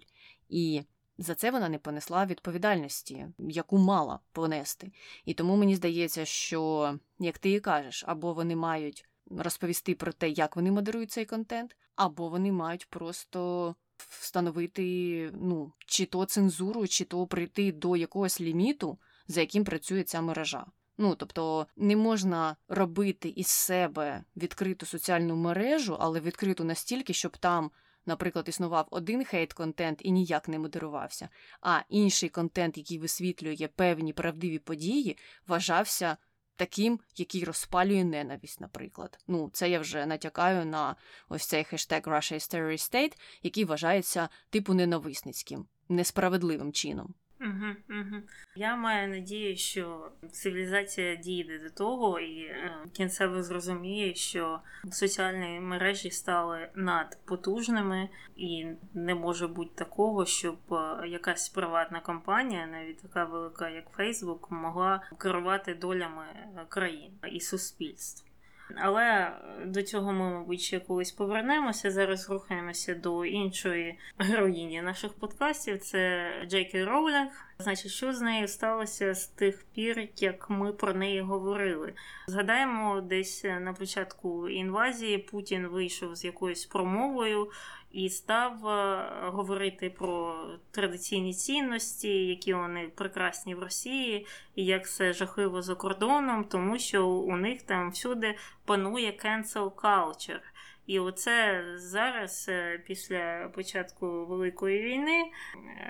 [0.50, 0.82] І
[1.18, 4.92] за це вона не понесла відповідальності, яку мала понести.
[5.26, 9.07] І тому мені здається, що, як ти і кажеш, або вони мають
[9.38, 16.06] розповісти про те, як вони модерують цей контент, або вони мають просто встановити ну, чи
[16.06, 20.66] то цензуру, чи то прийти до якогось ліміту, за яким працює ця мережа.
[20.98, 27.72] Ну, тобто не можна робити із себе відкриту соціальну мережу, але відкриту настільки, щоб там,
[28.06, 31.30] наприклад, існував один хейт-контент і ніяк не модерувався,
[31.62, 36.18] а інший контент, який висвітлює певні правдиві події, вважався
[36.58, 39.20] таким, який розпалює ненависть, наприклад.
[39.28, 40.96] Ну, це я вже натякаю на
[41.30, 47.14] ось цей хештег Russia is Terrorist State, який вважається типу ненависницьким, несправедливим чином.
[47.42, 48.22] Угу, угу.
[48.56, 54.60] Я маю надію, що цивілізація дійде до того і е, кінцево зрозуміє, що
[54.92, 63.02] соціальні мережі стали надпотужними, і не може бути такого, щоб е, якась приватна компанія, навіть
[63.02, 66.26] така велика, як Фейсбук, могла керувати долями
[66.70, 68.27] країн і суспільств.
[68.76, 71.92] Але е, до цього ми, мабуть, ще колись повернемося.
[71.92, 75.80] Зараз рухаємося до іншої героїні наших подкастів.
[75.80, 77.47] Це Джекі Роулінг.
[77.60, 81.94] Значить, що з нею сталося з тих пір, як ми про неї говорили?
[82.28, 87.52] Згадаємо, десь на початку інвазії Путін вийшов з якоюсь промовою
[87.92, 95.14] і став е, говорити про традиційні цінності, які вони прекрасні в Росії, і як все
[95.14, 100.40] жахливо за кордоном, тому що у них там всюди панує cancel culture.
[100.88, 105.24] І оце зараз, е, після початку Великої війни,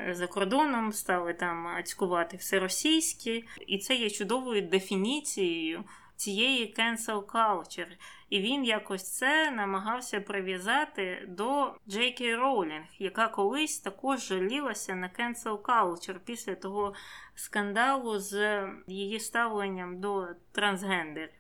[0.08, 5.84] е, за кордоном стали там ацькувати все російське, і це є чудовою дефініцією
[6.16, 7.98] цієї cancel culture.
[8.30, 15.10] І він якось це намагався прив'язати до Джей Кей Роулінг, яка колись також жалілася на
[15.10, 16.94] cancel culture після того
[17.36, 21.37] скандалу з її ставленням до трансгендерів.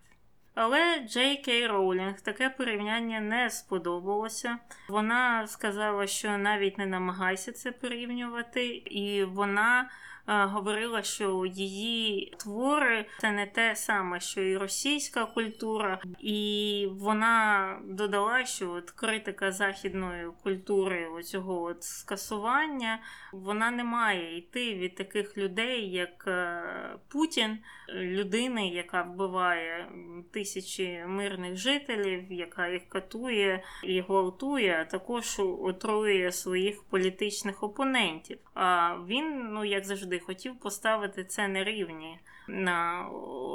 [0.59, 4.57] Але Джей Кей Роулінг таке порівняння не сподобалося.
[4.89, 9.89] Вона сказала, що навіть не намагайся це порівнювати, і вона
[10.27, 18.45] говорила, що її твори це не те саме, що і російська культура, і вона додала,
[18.45, 22.99] що от критика західної культури оцього от скасування
[23.33, 26.63] вона не має йти від таких людей, як е,
[27.07, 27.57] Путін,
[27.93, 29.91] людини, яка вбиває
[30.31, 38.37] тисячі мирних жителів, яка їх катує і гвалтує, а також отруює своїх політичних опонентів.
[38.53, 43.07] А він, ну як завжди хотів поставити це на рівні на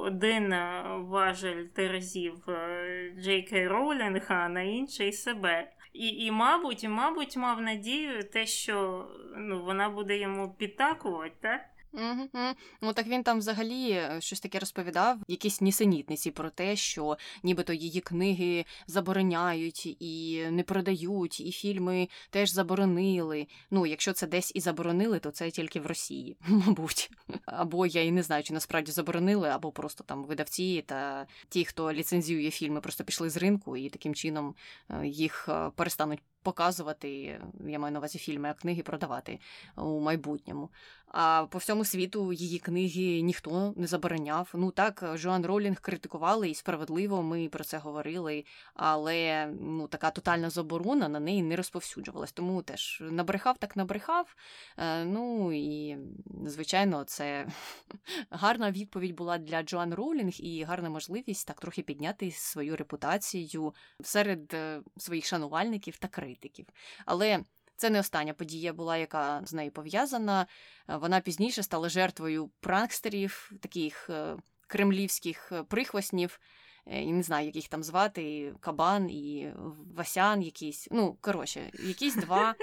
[0.03, 0.55] один
[0.99, 5.73] важель терезів е, Джей Кей Роулінг, а на інший себе.
[5.93, 11.61] І, і, мабуть, мабуть, мав надію те, що ну, вона буде йому підтакувати, так?
[11.95, 12.29] Угу.
[12.81, 17.73] Ну так він там взагалі е, щось таке розповідав, якісь нісенітниці про те, що нібито
[17.73, 23.47] її книги забороняють і не продають, і фільми теж заборонили.
[23.71, 27.11] Ну, якщо це десь і заборонили, то це тільки в Росії, мабуть.
[27.47, 31.93] Або я і не знаю, чи насправді заборонили, або просто там видавці та ті, хто
[31.93, 34.55] ліцензіює фільми, просто пішли з ринку і таким чином
[34.91, 39.39] е, їх е, перестануть показувати, я маю на увазі фільми, а книги продавати
[39.77, 40.69] у майбутньому.
[41.13, 44.51] А по всьому світу її книги ніхто не забороняв.
[44.55, 48.45] Ну так, Жоан Ролінг критикували і справедливо ми про це говорили,
[48.75, 52.33] але ну така тотальна заборона на неї не розповсюджувалась.
[52.33, 54.35] Тому теж набрехав, так набрехав.
[54.79, 55.99] Е, ну і
[56.47, 57.47] звичайно, це
[58.31, 64.55] гарна відповідь була для Джоан Роулінг і гарна можливість так трохи підняти свою репутацію серед
[64.55, 66.67] е, своїх шанувальників та критиків.
[67.07, 67.45] Але
[67.83, 70.47] це не остання подія була, яка з нею пов'язана.
[70.89, 76.41] Е, вона пізніше стала жертвою пранкстерів, таких е, кремлівських е, прихвостнів.
[76.87, 79.53] Я не знаю, як їх там звати, і Кабан і
[79.97, 80.89] Васян якийсь.
[80.91, 82.55] Ну, коротше, якісь два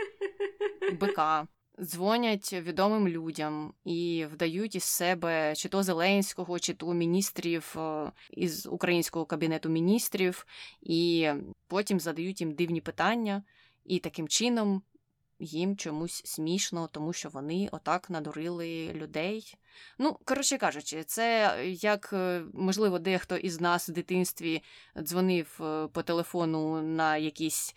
[0.99, 1.47] бика
[1.81, 7.75] дзвонять відомим людям і вдають із себе чи то Зеленського, чи то міністрів
[8.31, 10.45] із українського кабінету міністрів,
[10.81, 11.29] і
[11.67, 13.43] потім задають їм дивні питання,
[13.85, 14.81] і таким чином
[15.39, 19.57] їм чомусь смішно, тому що вони отак надурили людей.
[19.97, 24.63] Ну, коротше кажучи, це як, е, можливо, дехто із нас в дитинстві
[25.01, 27.75] дзвонив е, по телефону на якісь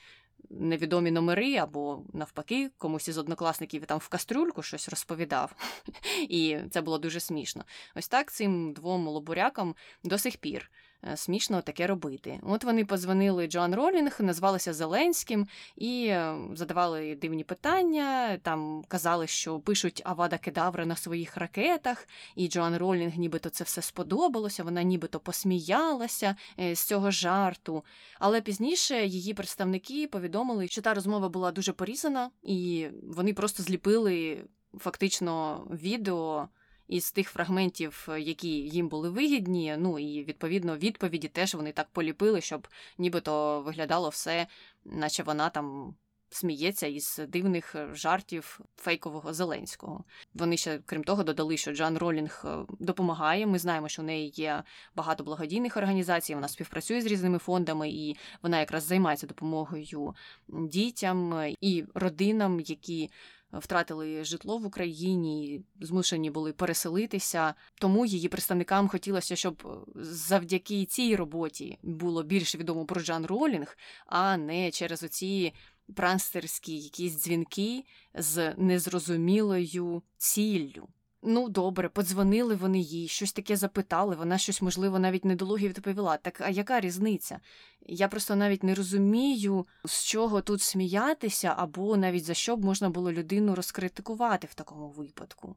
[0.51, 5.55] невідомі номери, або навпаки, комусь із однокласників там в кастрюльку щось розповідав.
[6.29, 7.65] І це було дуже смішно.
[7.95, 10.71] Ось так цим двом лобурякам до сих пір.
[11.11, 12.41] Е, смішно таке робити.
[12.43, 18.39] От вони позвонили Джоан Ролінг, назвалися Зеленським і е, задавали дивні питання.
[18.43, 23.83] Там казали, що пишуть Авада Кедавра на своїх ракетах, і Джоан Ролінг, нібито це все
[23.83, 24.65] сподобалося.
[24.65, 27.85] Вона нібито посміялася е, з цього жарту.
[28.19, 34.45] Але пізніше її представники повідомили, що та розмова була дуже порізана, і вони просто зліпили
[34.79, 36.49] фактично відео
[36.89, 39.77] із тих фрагментів, е, які їм були вигідні.
[39.79, 42.69] Ну і відповідно відповіді теж вони так поліпили, щоб
[42.99, 44.47] нібито виглядало все,
[44.85, 45.95] наче вона там.
[46.35, 50.05] Сміється із дивних е, жартів фейкового Зеленського.
[50.35, 53.47] Вони ще, крім того, додали, що Джан Ролінг е, допомагає.
[53.47, 54.63] Ми знаємо, що в неї є
[54.95, 56.35] багато благодійних організацій.
[56.35, 60.15] Вона співпрацює з різними фондами, і вона якраз займається допомогою
[60.49, 63.11] дітям і родинам, які
[63.53, 67.55] втратили житло в Україні, змушені були переселитися.
[67.75, 73.77] Тому її представникам хотілося, щоб е, завдяки цій роботі було більше відомо про Джан Ролінг,
[74.07, 75.53] а не через оці
[75.95, 77.85] пранстерські якісь дзвінки
[78.15, 80.89] з незрозумілою ціллю.
[81.25, 86.17] Ну, добре, подзвонили вони їй, щось таке запитали, вона щось, можливо, навіть недолугі відповіла.
[86.17, 87.41] Так а яка різниця?
[87.87, 92.91] Я просто навіть не розумію, з чого тут сміятися, або навіть за що б можна
[92.91, 95.57] було людину розкритикувати в такому випадку.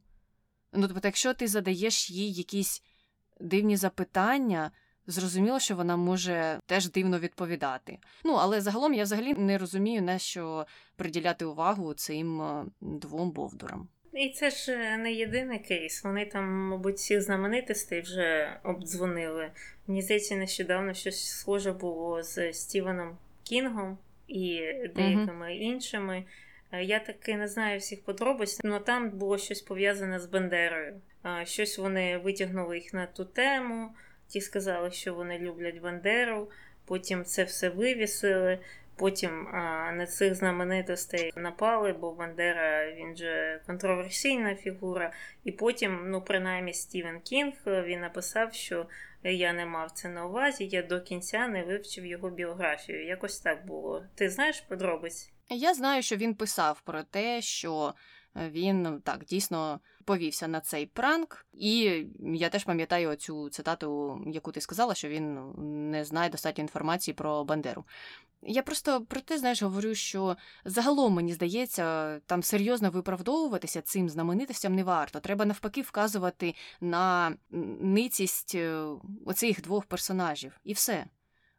[0.74, 2.84] Ну, тобто, якщо ти задаєш їй якісь
[3.40, 4.72] дивні запитання,
[5.08, 8.00] зрозуміло, що вона може теж дивно відповідати.
[8.24, 13.88] Ну, але загалом я взагалі не розумію, на що приділяти увагу цим е, двом бовдурам.
[14.16, 16.04] І це ж е, не єдиний кейс.
[16.04, 19.52] Вони там, мабуть, всіх знаменитостей вже обдзвонили.
[19.88, 23.98] Мені здається, нещодавно щось схоже було з Стівеном Кінгом
[24.28, 24.62] і
[24.96, 25.60] деякими mm-hmm.
[25.60, 26.24] іншими.
[26.72, 31.02] Е, я таки не знаю всіх подробиць, але там було щось пов'язане з Бандерою.
[31.44, 33.90] Щось вони витягнули їх на ту тему,
[34.28, 36.50] ті сказали, що вони люблять Бандеру,
[36.86, 38.60] потім це все вивісили.
[38.96, 45.12] Потім а, на цих знаменитостей напали, бо Бандера він же контроверсійна фігура.
[45.44, 48.86] І потім, ну принаймні, Стівен Кінг він написав, що
[49.24, 53.06] я не мав це на увазі, я до кінця не вивчив його біографію.
[53.06, 54.06] Якось так було.
[54.16, 55.32] Ти знаєш подробиць?
[55.50, 57.94] Я знаю, що він писав про те, що
[58.36, 64.62] він так дійсно повівся на цей пранк, і я теж пам'ятаю оцю цитату, яку ти
[64.62, 65.52] сказала, що він
[65.92, 67.86] не знає достатньо інформації про Бандеру.
[68.48, 74.76] Я просто про те, знаєш, говорю, що загалом мені здається, там серйозно виправдовуватися цим знаменитостям
[74.76, 75.20] не варто.
[75.20, 77.36] Треба навпаки вказувати на
[77.82, 78.86] ницість е,
[79.26, 81.06] оцих двох персонажів, і все.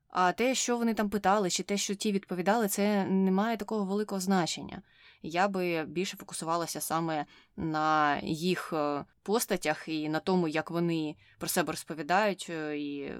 [0.08, 3.84] А те, що вони там питали, чи те, що ті відповідали, це не має такого
[3.84, 4.82] великого значення.
[5.22, 7.26] Я би більше фокусувалася саме
[7.56, 13.12] на їх е, постатях і на тому, як вони про себе розповідають, е, і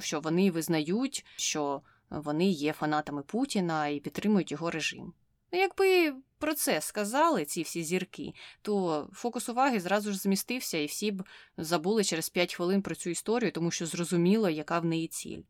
[0.00, 5.12] що вони визнають, що вони є фанатами Путіна і підтримують його режим.
[5.52, 8.32] Ну, якби про це сказали ці всі зірки,
[8.62, 11.24] то фокус уваги зразу ж змістився, і всі б
[11.56, 15.42] забули через 5 хвилин про цю історію, тому що зрозуміло, яка в неї ціль.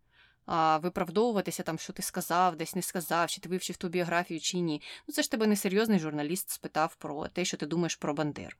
[0.46, 4.58] А виправдовуватися там, що ти сказав, десь не сказав, чи ти вивчив ту біографію, чи
[4.58, 4.82] ні.
[5.08, 8.56] Ну це ж тебе несерйозний журналіст спитав про те, що ти думаєш про Бандер.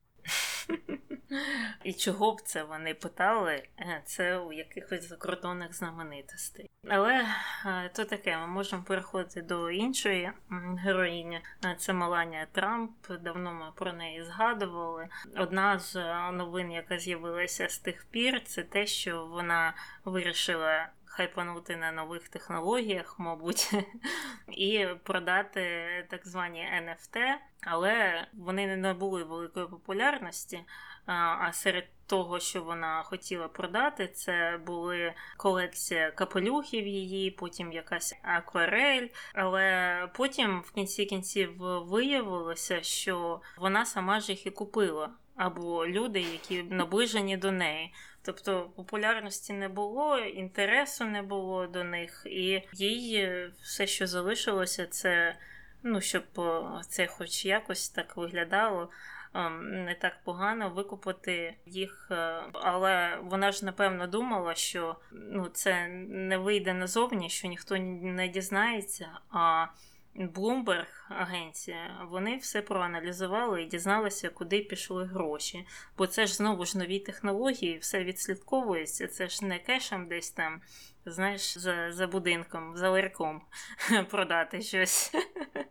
[1.85, 3.63] І чого б це вони питали?
[3.79, 6.71] Е, це у якихось закордонних знаменитостей.
[6.89, 7.27] Але
[7.67, 10.33] е, то таке, ми можемо переходити до іншої
[10.79, 11.41] героїні.
[11.65, 12.91] Е, це Маланія Трамп.
[13.21, 15.09] Давно ми про неї згадували.
[15.37, 15.95] Одна з
[16.33, 23.19] новин, яка з'явилася з тих пір, це те, що вона вирішила хайпанути на нових технологіях,
[23.19, 23.71] мабуть,
[24.49, 25.63] і продати
[26.11, 30.61] так звані NFT, але вони не набули великої популярності.
[31.07, 39.09] А серед того, що вона хотіла продати, це були колекція капелюхів її, потім якась акварель.
[39.35, 46.21] Але потім в кінці кінців виявилося, що вона сама ж їх і купила, або люди,
[46.21, 47.95] які наближені до неї.
[48.27, 55.37] Тобто популярності не було, інтересу не було до них, і їй все, що залишилося, це
[55.83, 56.25] ну, щоб
[56.89, 58.91] це хоч якось так виглядало.
[59.35, 65.89] Ем, не так погано викупити їх, е, але вона ж напевно думала, що ну це
[66.09, 69.09] не вийде назовні, що ніхто не дізнається.
[69.31, 69.67] А
[70.19, 75.67] Bloomberg агенція, вони все проаналізували і дізналися, куди пішли гроші.
[75.99, 79.07] Бо це ж знову ж нові технології, все відслідковується.
[79.07, 80.61] Це ж не кешем десь там
[81.13, 83.43] знаєш, за за будинком, за ларьком
[84.11, 85.13] продати щось.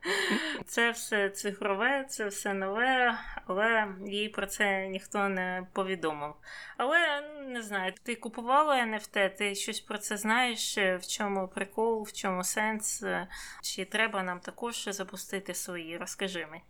[0.66, 6.34] Це все цифрове, це все нове, але їй про це ніхто не повідомив.
[6.78, 12.14] Але не знаю, ти купувала NFT, ти щось про це знаєш, в чому прикол, в
[12.14, 13.04] чому сенс,
[13.62, 15.98] чи треба нам також запустити свої?
[15.98, 16.64] Розкажи мені.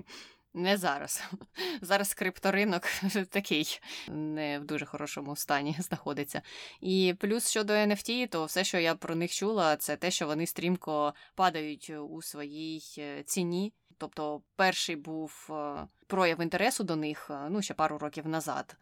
[0.56, 1.22] Не зараз.
[1.80, 2.82] Зараз крипторинок
[3.30, 6.42] такий не в дуже хорошому стані знаходиться.
[6.80, 10.46] І плюс щодо NFT, то все, що я про них чула, це те, що вони
[10.46, 13.72] стрімко падають у своїй е, ціні.
[13.98, 18.76] Тобто, перший був е, прояв інтересу до них е, ну ще пару років назад.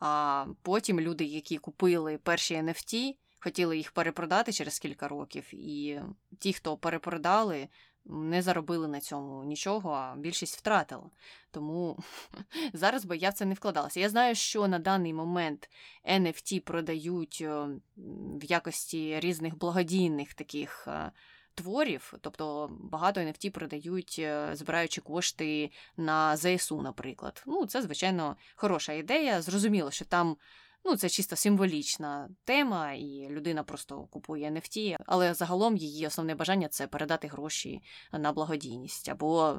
[0.00, 6.00] А потім люди, які купили перші NFT, хотіли їх перепродати через кілька років, і
[6.38, 7.68] ті, хто перепродали,
[8.04, 11.10] не заробили на цьому нічого, а більшість втратила.
[11.50, 11.98] Тому
[12.72, 14.00] зараз би я в це не вкладалася.
[14.00, 15.70] Я знаю, що на даний момент
[16.10, 17.66] NFT продають е,
[18.40, 20.88] в якості різних благодійних таких.
[20.88, 21.12] Е,
[21.54, 27.42] творів, тобто багато NFT продають, е, збираючи кошти на ЗСУ, наприклад.
[27.46, 29.42] Ну, це, звичайно, хороша ідея.
[29.42, 30.36] Зрозуміло, що там
[30.84, 36.68] Ну, це чисто символічна тема, і людина просто купує NFT, але загалом її основне бажання
[36.68, 39.58] це передати гроші на благодійність або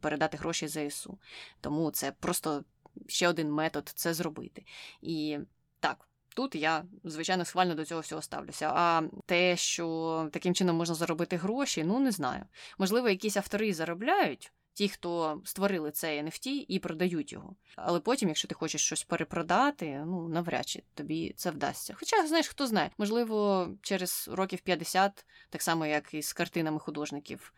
[0.00, 1.18] передати гроші ЗСУ.
[1.60, 2.64] Тому це просто
[3.06, 4.64] ще один метод це зробити.
[5.02, 5.38] І
[5.80, 6.08] так.
[6.34, 8.72] Тут я, звичайно, схвально до цього всього ставлюся.
[8.74, 12.44] А те, що таким чином можна заробити гроші, ну не знаю.
[12.78, 17.56] Можливо, якісь автори заробляють ті, хто створили цей NFT і продають його.
[17.76, 21.94] Але потім, якщо ти хочеш щось перепродати, ну навряд чи тобі це вдасться.
[21.98, 27.52] Хоча, знаєш, хто знає, можливо, через років 50, так само як і з картинами художників,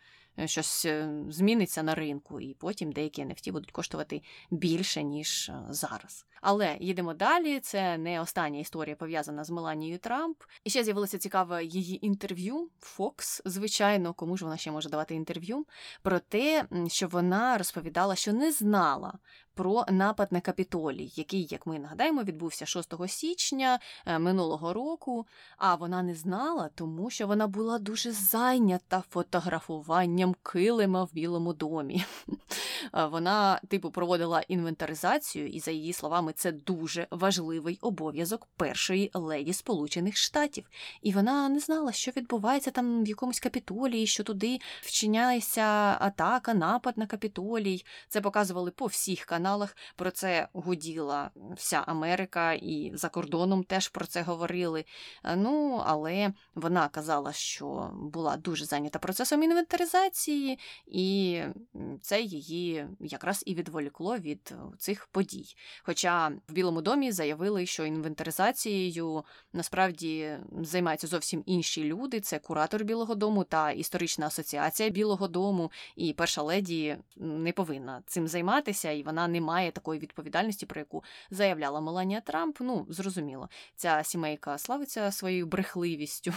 [0.45, 6.27] щось е, зміниться на ринку, і потім деякі NFT будуть коштувати більше, ніж е, зараз.
[6.41, 7.61] Але їдемо далі.
[7.61, 10.43] Це не остання історія пов'язана з Меланією Трамп.
[10.65, 12.71] І ще з'явилося цікаве її інтерв'ю.
[12.81, 15.67] Фокс, звичайно, кому ж вона ще може давати інтерв'ю,
[16.03, 19.19] про те, що вона розповідала, що не знала
[19.55, 25.27] про напад на капітолій, який, як ми нагадаємо, відбувся 6 січня е, минулого року.
[25.57, 32.05] А вона не знала, тому що вона була дуже зайнята фотографуванням килима в Білому домі.
[32.95, 39.53] Е, вона, типу, проводила інвентаризацію, і, за її словами, це дуже важливий обов'язок першої леді
[39.53, 40.71] Сполучених Штатів.
[41.03, 45.63] І вона не знала, що відбувається там в якомусь капітолії, що туди вчиняється
[46.01, 47.85] атака, напад на капітолій.
[48.09, 49.77] Це показували по всіх каналах каналах.
[49.97, 54.85] Про це гуділа вся Америка, і за кордоном теж про це говорили.
[55.25, 61.41] Е, ну, але вона казала, що була дуже зайнята процесом інвентаризації, і
[62.01, 65.57] це її якраз і відволікло від цих подій.
[65.83, 73.15] Хоча в Білому домі заявили, що інвентаризацією насправді займаються зовсім інші люди: це куратор Білого
[73.15, 75.71] Дому та історична асоціація Білого Дому.
[75.97, 81.05] І перша леді не повинна цим займатися, і вона не має такої відповідальності, про яку
[81.31, 82.57] заявляла Меланія Трамп.
[82.61, 86.33] Ну, зрозуміло, ця сімейка славиться своєю брехливістю.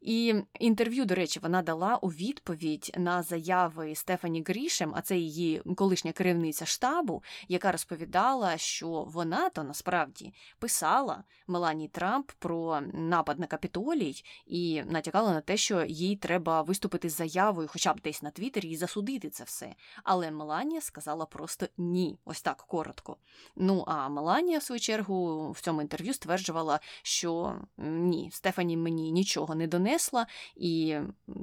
[0.00, 5.62] І інтерв'ю, до речі, вона дала у відповідь на заяви Стефані Грішем, а це її
[5.76, 13.46] колишня керівниця штабу, яка розповідала, що вона то насправді писала Меланії Трамп про напад на
[13.46, 18.30] капітолій і натякала на те, що їй треба виступити з заявою, хоча б десь на
[18.30, 19.74] Твіттері, і засудити це все.
[20.04, 23.16] Але Меланія сказала просто ні, ось так коротко.
[23.56, 29.54] Ну а Меланія, в свою чергу, в цьому інтерв'ю стверджувала, що ні, Стефані мені нічого
[29.54, 30.26] не донесла,
[30.56, 30.98] і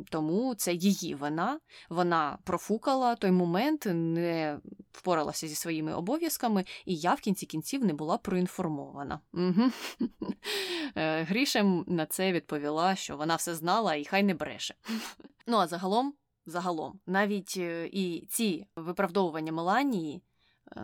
[0.10, 1.60] тому це її вина.
[1.90, 4.60] Вона профукала той момент, не
[4.92, 9.20] впоралася зі своїми обов'язками, і я в кінці кінців не була проінформована.
[9.34, 9.72] Угу.
[10.96, 14.76] Грішем на це відповіла, що вона все знала і хай не бреше.
[15.48, 16.14] Ну а загалом.
[16.46, 20.22] Загалом, навіть е, і ці виправдовування Меланії е,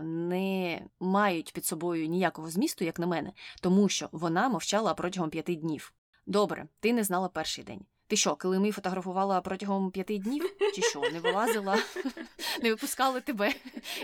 [0.04, 5.56] не мають під собою ніякого змісту, як на мене, тому що вона мовчала протягом п'яти
[5.56, 5.94] днів.
[6.26, 7.86] Добре, ти не знала перший день.
[8.10, 10.56] Ти що, килими фотографувала протягом п'яти днів?
[10.76, 11.78] Чи що, не вилазила,
[12.62, 13.54] не випускали тебе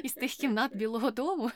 [0.04, 1.52] із тих кімнат Білого Дому,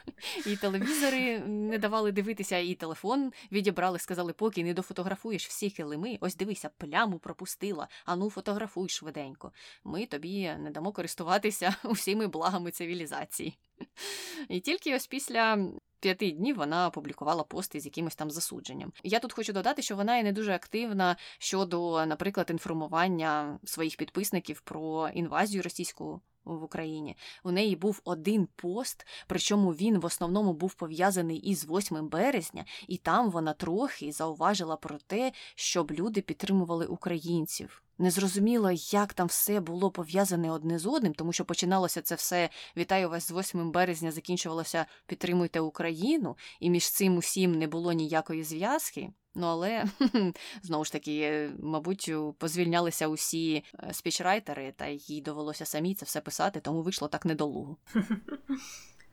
[0.46, 6.36] і телевізори не давали дивитися, і телефон відібрали, сказали, поки не дофотографуєш всі килими, ось
[6.36, 9.52] дивися, пляму пропустила, ану фотографуй швиденько.
[9.84, 13.58] Ми тобі не дамо користуватися усіми благами цивілізації.
[14.50, 15.70] І тільки ось після
[16.00, 18.94] п'яти днів вона опублікувала пости з якимось там засудженням.
[19.04, 24.62] Я тут хочу додати, що вона і не дуже активна щодо, наприклад, інформування своїх підписників
[24.62, 27.18] про інвазію російську в Україні.
[27.44, 32.98] У неї був один пост, причому він в основному був пов'язаний із 8 березня, і
[32.98, 37.84] там вона трохи зауважила про те, щоб люди підтримували українців.
[38.02, 43.10] Незрозуміло, як там все було пов'язане одне з одним, тому що починалося це все вітаю
[43.10, 49.10] вас з 8 березня, закінчувалося підтримуйте Україну, і між цим усім не було ніякої зв'язки.
[49.36, 49.86] Ну але
[50.64, 56.60] знову ж таки, мабуть, позвільнялися усі е, спічрайтери, та їй довелося самі це все писати,
[56.60, 57.78] тому вийшло так недолуго.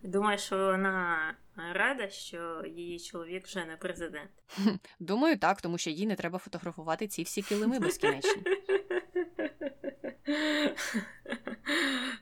[0.02, 1.34] Думаю, що вона
[1.72, 4.30] рада, що її чоловік вже не президент.
[5.00, 8.42] Думаю, так, тому що їй не треба фотографувати ці всі килими безкінечні.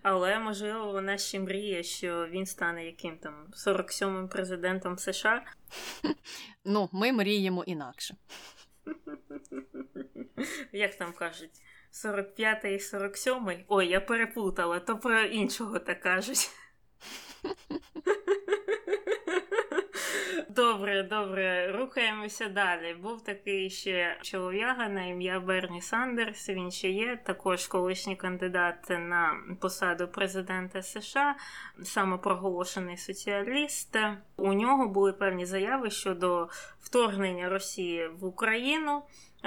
[0.03, 5.45] Але можливо вона ще мріє, що він стане яким там 47-м президентом США.
[6.67, 8.17] Ну, ми мріємо інакше.
[10.73, 11.51] Як там кажуть,
[11.93, 13.65] 45-й і 47-й?
[13.69, 16.51] Ой, я переплутала, то про іншого так кажуть.
[20.49, 22.95] Добре, добре, рухаємося далі.
[22.95, 26.49] Був такий ще чолов'яга на ім'я Берні Сандерс.
[26.49, 31.35] Він ще є, також колишній кандидат на посаду президента США,
[31.83, 33.97] самопроголошений соціаліст.
[34.37, 36.49] У нього були певні заяви щодо
[36.81, 39.03] вторгнення Росії в Україну.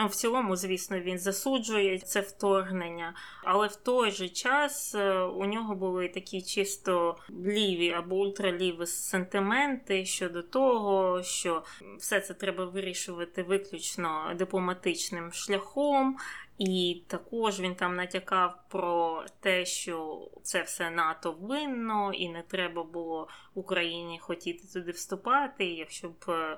[0.06, 5.76] В цілому, звісно, він засуджує це вторгнення, але в той же час е, у нього
[5.76, 11.64] були такі чисто ліві або ультраліві сентименти щодо того, що
[12.00, 16.18] все це треба вирішувати виключно дипломатичним шляхом.
[16.58, 22.84] І також він там натякав про те, що це все НАТО винно, і не треба
[22.84, 25.66] було Україні хотіти туди вступати.
[25.66, 26.58] Якщо б е,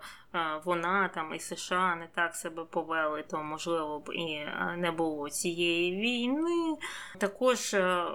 [0.66, 5.30] вона там і США не так себе повели, то можливо б і е, не було
[5.30, 6.78] цієї війни.
[7.18, 8.06] Також е,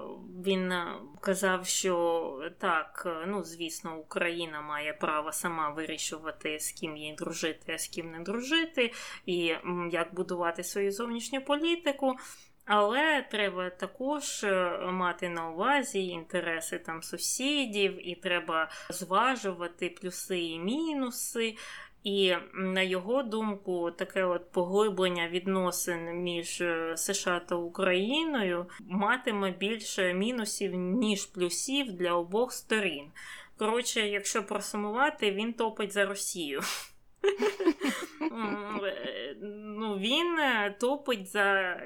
[0.44, 0.72] він
[1.20, 7.78] казав, що так, ну звісно, Україна має право сама вирішувати, з ким їй дружити, а
[7.78, 8.92] з ким не дружити,
[9.26, 9.54] і
[9.90, 11.73] як будувати свою зовнішню політику.
[12.66, 20.58] Але треба також е, мати на увазі інтереси там сусідів, і треба зважувати плюси і
[20.58, 21.56] мінуси.
[22.04, 30.14] І на його думку, таке от поглиблення відносин між е, США та Україною матиме більше
[30.14, 33.10] мінусів, ніж плюсів для обох сторін.
[33.58, 36.60] Коротше, якщо просумувати, він топить за Росію.
[38.84, 39.36] Е,
[39.76, 41.76] ну, Він е, топить за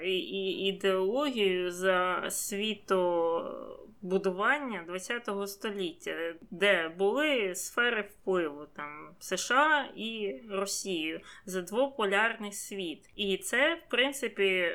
[0.59, 11.62] ідеологію за світо будування ХХ століття, де були сфери впливу там США і Росію за
[11.62, 13.11] двополярний світ.
[13.16, 14.72] І це, в принципі,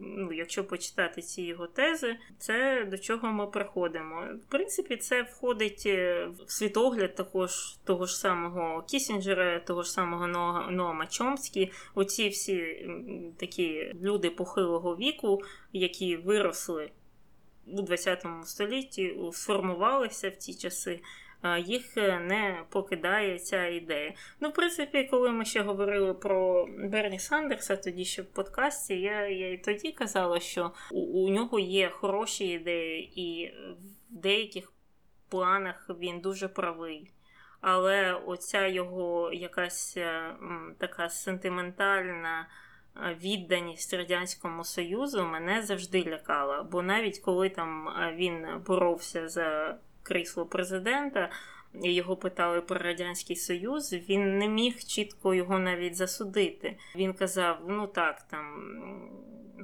[0.00, 4.28] ну, якщо почитати ці його тези, це до чого ми приходимо.
[4.46, 10.26] В принципі, це входить е, в світогляд також того ж самого Кісінджера, того ж самого
[10.70, 11.72] Ноама Чомські.
[11.94, 12.86] Оці всі
[13.36, 16.90] такі люди похилого віку, які виросли
[17.66, 21.00] у 20 столітті сформувалися в ті часи,
[21.58, 24.14] їх е, не покидає ця ідея.
[24.40, 29.28] Ну, в принципі, коли ми ще говорили про Берні Сандерса, тоді ще в подкасті, я
[29.28, 33.54] я і тоді казала, що у, у нього є хороші ідеї, і
[34.10, 34.72] в деяких
[35.28, 37.10] планах він дуже правий.
[37.60, 40.36] Але оця його якась е,
[40.78, 42.48] така сентиментальна
[43.22, 46.62] відданість Радянському Союзу мене завжди лякала.
[46.62, 51.30] Бо навіть коли там він боровся за крісло президента,
[51.74, 56.76] його питали про Радянський Союз, він не міг чітко його навіть засудити.
[56.96, 58.70] Він казав: ну так, там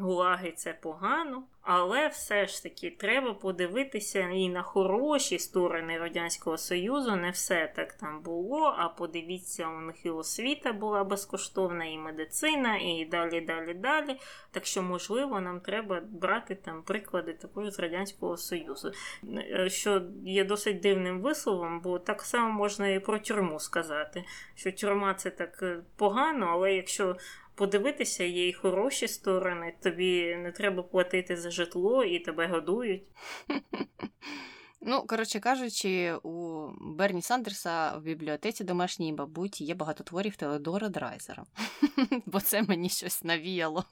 [0.00, 7.16] гулаги це погано, але все ж таки треба подивитися і на хороші сторони Радянського Союзу.
[7.16, 8.74] Не все так там було.
[8.78, 14.16] А подивіться, у них і освіта була безкоштовна, і медицина, і далі, далі, далі.
[14.50, 18.92] Так що, можливо, нам треба брати там приклади також з Радянського Союзу,
[19.36, 24.24] е, що є досить дивним висловом, бо так само можна і про тюрму сказати,
[24.54, 27.16] що тюрма це так е, погано, але якщо
[27.54, 29.74] подивитися, є й хороші сторони.
[29.82, 33.02] Тобі не треба платити за житло і тебе годують.
[34.84, 41.44] Ну, коротше кажучи, у Берні Сандерса в бібліотеці домашній, мабуть, є багато творів Теодора Драйзера,
[42.26, 43.84] бо це мені щось навіяло.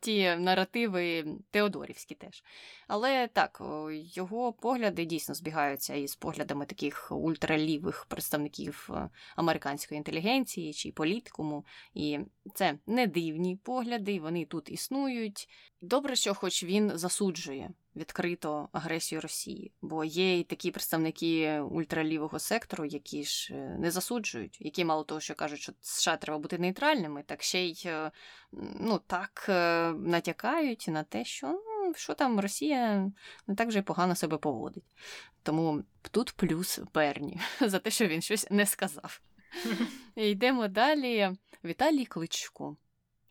[0.00, 2.44] Ті наративи Теодорівські теж.
[2.88, 10.92] Але так, його погляди дійсно збігаються із поглядами таких ультралівих представників е, американської інтелігенції чи
[10.92, 11.64] політикуму.
[11.94, 12.18] І
[12.54, 15.48] це не дивні погляди, вони тут існують.
[15.80, 22.84] Добре, що хоч він засуджує відкрито агресію Росії, бо є і такі представники ультралівого сектору,
[22.84, 27.22] які ж е, не засуджують, які мало того, що кажуть, що США треба бути нейтральними,
[27.22, 28.10] так ще й е,
[28.52, 33.12] ну так е, натякають на те, що ну, що там Росія
[33.46, 34.84] не так вже й погано себе поводить.
[35.42, 39.20] Тому тут плюс Берні за те, що він щось не сказав.
[40.16, 41.30] Йдемо далі.
[41.64, 42.76] Віталій Кличко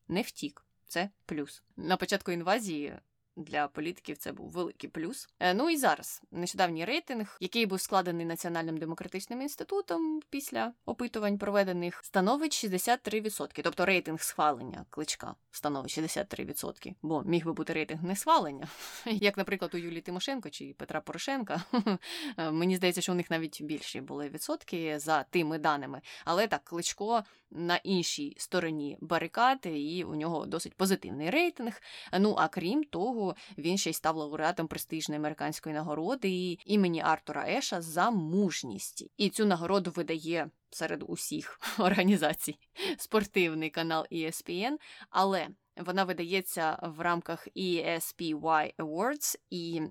[0.07, 0.65] не втік.
[0.87, 1.63] Це плюс.
[1.77, 2.99] На початку інвазії
[3.35, 5.29] для політиків це був великий плюс.
[5.39, 12.01] Е, ну і зараз нещодавній рейтинг, який був складений Національним демократичним інститутом після опитувань проведених,
[12.03, 13.61] становить 63%.
[13.63, 16.93] Тобто рейтинг схвалення кличка становить 63%.
[17.01, 18.67] Бо міг би бути рейтинг не схвалення,
[19.05, 21.63] як, наприклад, у Юлії Тимошенко чи Петра Порошенка.
[22.37, 26.01] Е, мені здається, що у них навіть більші були відсотки за тими даними.
[26.25, 31.81] Але так, кличко на іншій стороні барикади, і у нього досить позитивний рейтинг.
[32.19, 33.22] Ну а крім того,
[33.57, 39.07] він ще й став лауреатом престижної американської нагороди імені Артура Еша за мужність.
[39.17, 40.49] І цю нагороду видає.
[40.69, 42.55] Серед усіх організацій
[42.97, 44.71] спортивний канал ESPN,
[45.09, 45.47] але
[45.77, 49.81] вона видається в рамках ESPY Awards, і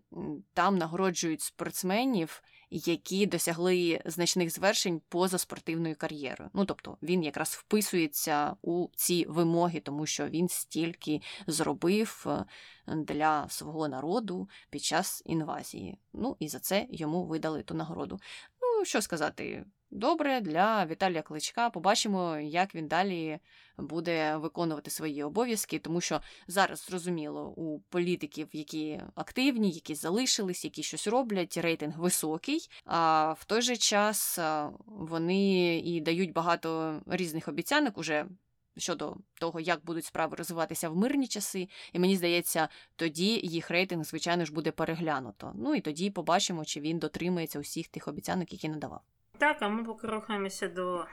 [0.55, 2.43] там нагороджують спортсменів,
[2.73, 6.51] які досягли значних звершень поза спортивною кар'єрою.
[6.55, 12.45] Ну тобто він якраз вписується у ці вимоги, тому що він стільки зробив е,
[12.95, 15.99] для свого народу під час інвазії.
[16.12, 18.20] Ну і за це йому видали ту нагороду.
[18.85, 21.70] Що сказати, добре для Віталія Кличка.
[21.70, 23.39] Побачимо, як він далі
[23.78, 30.83] буде виконувати свої обов'язки, тому що зараз зрозуміло у політиків, які активні, які залишились, які
[30.83, 32.68] щось роблять, рейтинг високий.
[32.85, 34.39] А в той же час
[34.87, 38.26] вони і дають багато різних обіцянок уже.
[38.77, 44.05] Щодо того, як будуть справи розвиватися в мирні часи, і мені здається, тоді їх рейтинг,
[44.05, 45.53] звичайно ж, буде переглянуто.
[45.55, 49.01] Ну і тоді побачимо, чи він дотримується усіх тих обіцянок, які надавав.
[49.39, 51.05] Так, а ми поки рухаємося до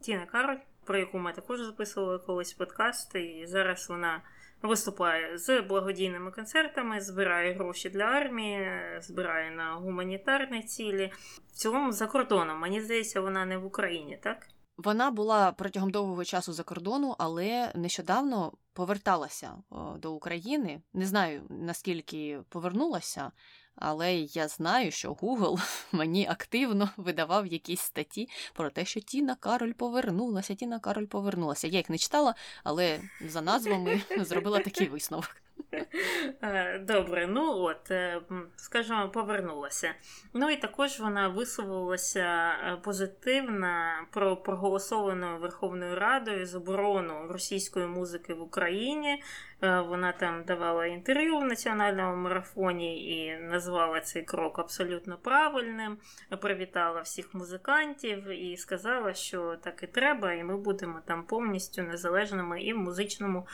[0.00, 4.22] Тіни Кароль, про яку ми також записували колись подкаст, і зараз вона
[4.62, 11.12] виступає з благодійними концертами, збирає гроші для армії, збирає на гуманітарні цілі.
[11.48, 12.58] В цілому за кордоном.
[12.58, 14.46] Мені здається, вона не в Україні, так?
[14.78, 19.52] Вона була протягом довгого часу за кордону, але нещодавно поверталася
[19.96, 20.80] до України.
[20.92, 23.32] Не знаю наскільки повернулася,
[23.76, 25.60] але я знаю, що Google
[25.92, 31.66] мені активно видавав якісь статті про те, що Тіна Кароль повернулася, Тіна Кароль повернулася.
[31.66, 35.36] Я їх не читала, але за назвами зробила такий висновок.
[36.42, 38.20] Е, добре, ну от, е,
[38.56, 39.94] скажімо, повернулася.
[40.34, 43.68] Ну і також вона висловилася е, позитивно
[44.10, 49.22] про проголосовану Верховною Радою заборону російської музики в Україні.
[49.60, 55.98] Вона там давала інтерв'ю в національному марафоні і назвала цей крок абсолютно правильним.
[56.40, 62.62] Привітала всіх музикантів і сказала, що так і треба, і ми будемо там повністю незалежними
[62.62, 63.46] і в музичному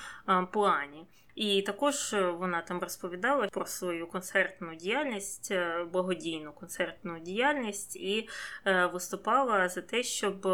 [0.52, 1.06] плані.
[1.34, 8.28] І також е, вона там розповідала про свою концертну діяльність, е, благодійну концертну діяльність, і
[8.66, 10.46] е, виступала за те, щоб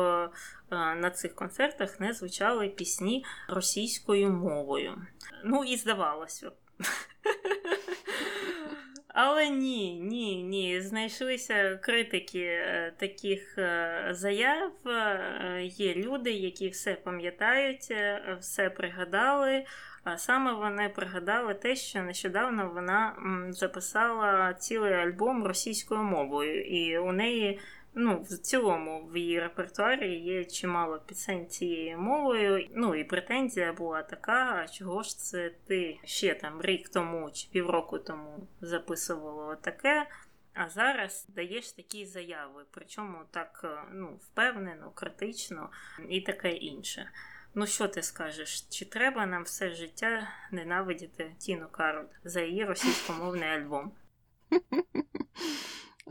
[0.71, 5.07] на цих концертах не звучали пісні російською мовою.
[5.45, 6.53] Ну і здавалося.
[9.09, 10.81] Але ні, ні, ні.
[10.81, 12.63] Знайшлися критики
[12.97, 13.59] таких
[14.11, 14.73] заяв.
[15.63, 17.95] Є люди, які все пам'ятають,
[18.41, 19.65] все пригадали.
[20.05, 23.17] А саме вони пригадали те, що нещодавно вона
[23.51, 27.61] записала цілий альбом російською мовою, і у неї.
[27.95, 32.69] Ну, в цілому в її репертуарі є чимало пісень цією мовою.
[32.75, 37.49] Ну і претензія була така, а чого ж це ти ще там рік тому чи
[37.53, 40.07] півроку тому записувала таке,
[40.55, 42.65] а зараз даєш такі заяви.
[42.71, 45.71] Причому так е, ну, впевнено, критично
[46.09, 47.11] і таке інше.
[47.55, 48.61] Ну, що ти скажеш?
[48.71, 53.93] Чи треба нам все життя ненавидіти Тіну Кароль за її російськомовний альбом?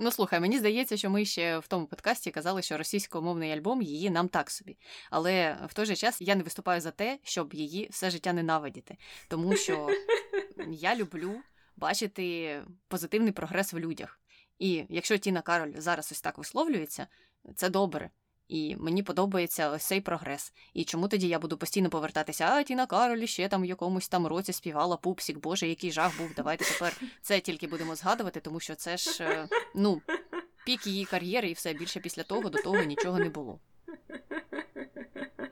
[0.02, 4.10] Ну, слухай, мені здається, що ми ще в тому подкасті казали, що російськомовний альбом її
[4.10, 4.78] нам так собі.
[5.10, 8.98] Але в той же час я не виступаю за те, щоб її все життя ненавидіти.
[9.28, 9.90] Тому що
[10.68, 11.42] я люблю
[11.76, 14.20] бачити позитивний прогрес в людях.
[14.60, 17.08] І якщо Тіна Кароль зараз ось так висловлюється,
[17.56, 18.10] це добре.
[18.50, 20.54] І мені подобається ось цей прогрес.
[20.74, 22.46] І чому тоді я буду постійно повертатися?
[22.46, 26.30] А Тіна Каролі ще там в якомусь там році співала пупсік, боже, який жах був.
[26.36, 30.02] Давайте тепер це тільки будемо згадувати, тому що це ж е, ну
[30.66, 33.60] пік її кар'єри, і все більше після того до того нічого не було.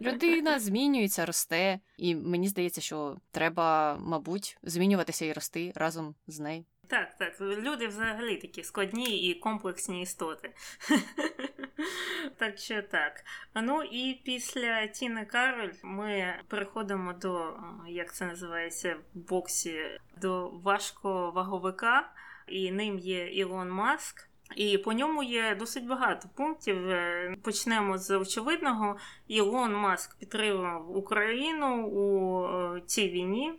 [0.01, 6.65] Людина змінюється, росте, і мені здається, що треба, мабуть, змінюватися і рости разом з нею.
[6.87, 7.41] Так, так.
[7.41, 10.53] Люди взагалі такі складні і комплексні істоти.
[12.37, 13.23] Так що так.
[13.55, 17.53] Ну і після Тіни Кароль ми переходимо до,
[17.87, 22.09] як це називається в боксі, до важковаговика,
[22.47, 24.27] і ним є Ілон Маск.
[24.55, 26.89] І по ньому є досить багато пунктів.
[26.89, 28.97] Е, почнемо з очевидного.
[29.27, 33.53] Ілон Маск підтримав Україну у е, цій війні,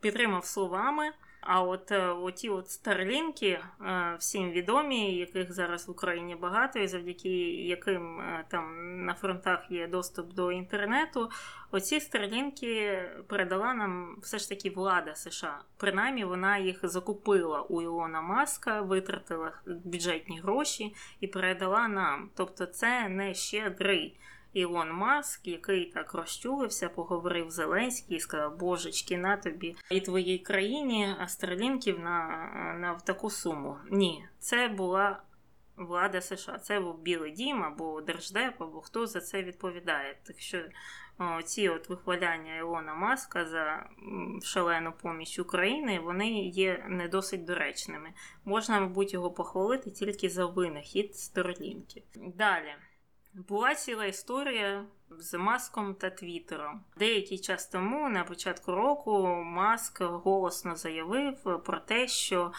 [0.00, 1.12] підтримав словами.
[1.46, 6.88] А от е, оті от старлінки, е, всім відомі, яких зараз в Україні багато, і
[6.88, 8.74] завдяки яким е, там
[9.04, 11.30] на фронтах є доступ до інтернету.
[11.70, 15.58] Оці старлінки передала нам все ж таки влада США.
[15.76, 22.30] Принаймні вона їх закупила у Ілона Маска, витратила бюджетні гроші і передала нам.
[22.34, 24.18] Тобто, це не щедрий.
[24.54, 31.14] Ілон Маск, який так розчулився, поговорив Зеленський і сказав, Божечки, на тобі і твоїй країні
[31.18, 32.28] астралінків на,
[32.80, 33.76] на таку суму.
[33.90, 35.22] Ні, це була
[35.76, 36.58] влада США.
[36.58, 40.16] Це був Білий Дім або Держдеп, або хто за це відповідає.
[40.22, 40.58] Так що
[41.18, 43.86] о, ці от вихваляння Ілона Маска за
[44.42, 48.12] шалену поміч України, вони є не досить доречними.
[48.44, 52.02] Можна, мабуть, його похвалити тільки за винахід Старлінків.
[52.14, 52.74] Далі.
[53.34, 56.80] Була ціла історія з Маском та Твіттером.
[56.96, 62.52] Деякий час тому, на початку року, Маск голосно заявив про те, що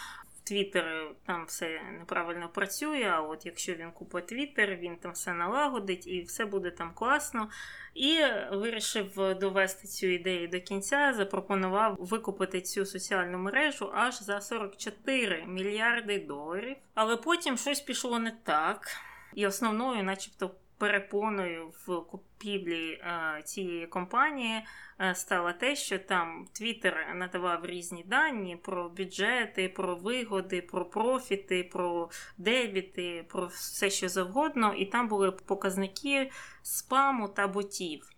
[0.43, 6.07] Твіттер там все неправильно працює, а от якщо він купить Твіттер, він там все налагодить
[6.07, 7.49] і все буде там класно.
[7.93, 8.19] І
[8.51, 16.19] вирішив довести цю ідею до кінця, запропонував викупити цю соціальну мережу аж за 44 мільярди
[16.19, 16.75] доларів.
[16.93, 18.87] Але потім щось пішло не так.
[19.35, 24.61] І основною, начебто, перепоною в купівлі е, цієї компанії
[25.01, 31.63] е, стало те, що там Твіттер надавав різні дані про бюджети, про вигоди, про профіти,
[31.63, 38.14] про дебіти, про все що завгодно, і там були показники спаму та ботів.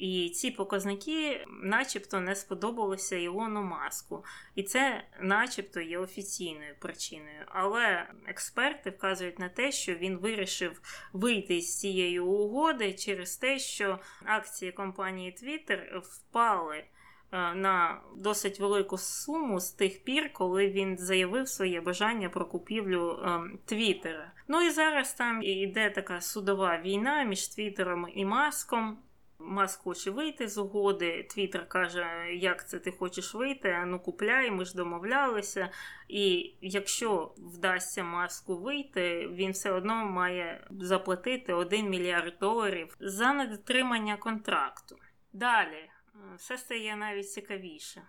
[0.00, 4.24] І ці показники, начебто, не сподобалися Ілону Маску.
[4.54, 7.44] І це, начебто, є офіційною причиною.
[7.46, 10.80] Але експерти вказують на те, що він вирішив
[11.12, 16.84] вийти з цієї угоди через те, що акції компанії Twitter впали.
[17.32, 23.20] Е, на досить велику суму з тих пір, коли він заявив своє бажання про купівлю
[23.24, 24.32] ем, Твіттера.
[24.48, 28.98] Ну і зараз там іде така судова війна між Твіттером і Маском.
[29.42, 31.26] Маск хоче вийти з угоди.
[31.30, 35.70] Твіттер каже, як це ти хочеш вийти, ну купляй, ми ж домовлялися.
[36.08, 44.16] І якщо вдасться маску вийти, він все одно має заплатити 1 мільярд доларів за недотримання
[44.16, 44.96] контракту.
[45.32, 45.90] Далі
[46.36, 48.02] все стає навіть цікавіше.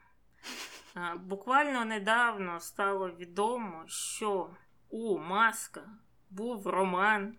[1.16, 4.50] Буквально недавно стало відомо, що
[4.90, 5.90] у Маска
[6.30, 7.36] був роман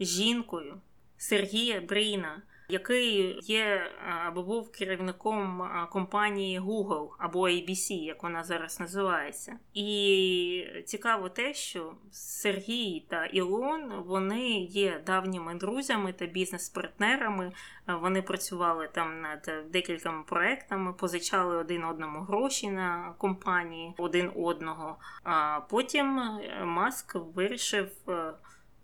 [0.00, 0.80] з жінкою
[1.16, 3.90] Сергія Бріна який є
[4.26, 9.58] або був керівником компанії Google або ABC, як вона зараз називається.
[9.74, 17.52] І цікаво те, що Сергій та Ілон вони є давніми друзями та бізнес-партнерами.
[17.86, 24.96] Вони працювали там над декількома проектами, позичали один одному гроші на компанії один одного.
[25.22, 27.90] А потім Маск вирішив.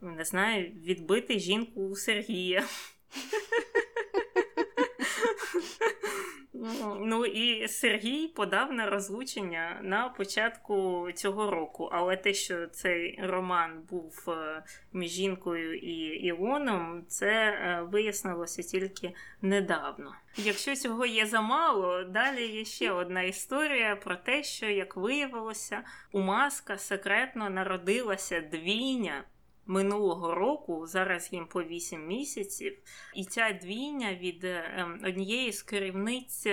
[0.02, 2.64] Не знаю, відбити жінку у Сергія.
[7.00, 11.88] Ну і Сергій подав на розлучення на початку цього року.
[11.92, 19.14] Але те, що цей роман був е, між жінкою і Іоном, це е, вияснилося тільки
[19.42, 20.14] недавно.
[20.36, 25.82] Якщо цього є замало, далі є ще одна історія про те, що як виявилося,
[26.12, 29.24] у Маска секретно народилася двійня
[29.70, 32.78] минулого року, зараз їм по 8 місяців,
[33.14, 36.46] і ця двійня від ем, однієї з керівниць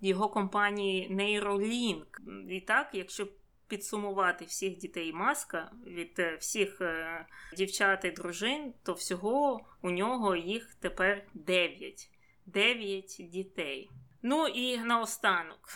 [0.00, 2.06] його компанії Neuralink.
[2.50, 3.28] І так, якщо
[3.68, 10.36] підсумувати всіх дітей маска від е, всіх е, дівчат і дружин, то всього у нього
[10.36, 12.10] їх тепер 9.
[12.46, 13.90] 9 дітей.
[14.22, 15.68] Ну і наостанок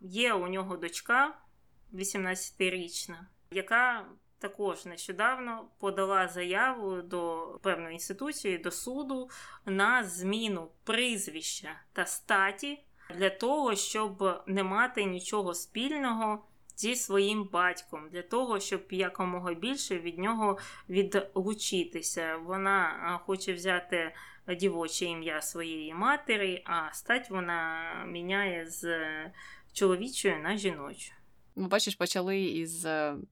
[0.00, 1.38] є у нього дочка
[1.92, 3.18] 18-річна,
[3.50, 4.06] яка
[4.40, 9.30] також нещодавно подала заяву до певної інституції, до суду
[9.66, 12.78] на зміну прізвища та статі
[13.14, 16.44] для того, щоб не мати нічого спільного.
[16.76, 22.36] Зі своїм батьком для того, щоб якомога більше від нього відлучитися.
[22.36, 24.14] Вона хоче взяти
[24.48, 29.06] дівоче ім'я своєї матері, а стать вона міняє з
[29.72, 31.12] чоловічої на жіночу.
[31.60, 32.86] Ну, бачиш, почали із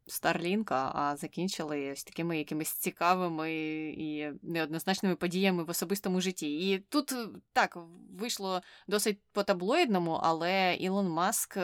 [0.07, 3.53] Старлінка, а закінчили ось такими якимись цікавими
[3.99, 6.70] і неоднозначними подіями в особистому житті.
[6.70, 7.14] І тут
[7.53, 7.79] так
[8.18, 11.59] вийшло досить по таблоїдному, але Ілон Маск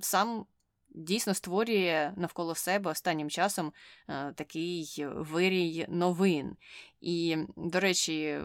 [0.00, 0.46] сам
[0.88, 3.72] дійсно створює навколо себе останнім часом
[4.08, 6.56] е, такий вирій новин.
[7.00, 8.40] І, до речі,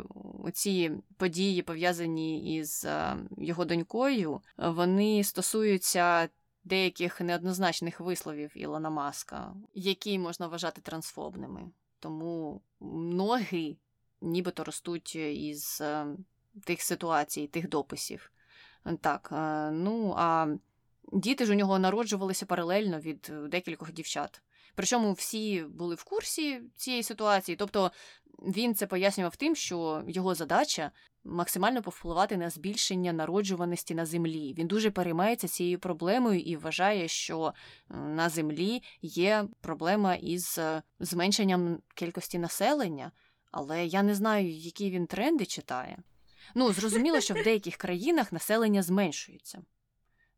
[0.53, 6.29] ці події, пов'язані із е, його донькою, вони стосуються.
[6.65, 11.71] Деяких неоднозначних висловів Ілона Маска, які можна вважати трансфобними.
[11.99, 12.61] Тому
[12.91, 13.77] ноги
[14.21, 16.05] нібито ростуть із е,
[16.63, 18.31] тих ситуацій, тих дописів.
[19.01, 19.29] Так,
[19.71, 20.55] ну а
[21.13, 24.41] Діти ж у нього народжувалися паралельно від е, декількох дівчат.
[24.75, 27.91] Причому всі були в курсі цієї ситуації, тобто
[28.39, 30.91] він це пояснював тим, що його задача
[31.23, 34.53] максимально повпливати на збільшення народжуваності на землі.
[34.57, 37.53] Він дуже переймається цією проблемою і вважає, що
[37.91, 43.11] е, на землі є проблема із е, зменшенням кількості населення,
[43.51, 45.97] але я не знаю, які він тренди читає.
[46.55, 49.61] Ну, зрозуміло, що в деяких країнах населення зменшується.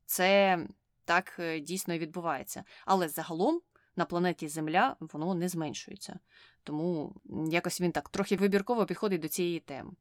[0.05, 0.59] Це
[1.05, 2.63] так е, дійсно відбувається.
[2.85, 3.61] Але загалом
[3.97, 6.19] на планеті Земля воно не зменшується.
[6.63, 7.15] Тому
[7.51, 9.91] якось він так трохи вибірково підходить до цієї теми.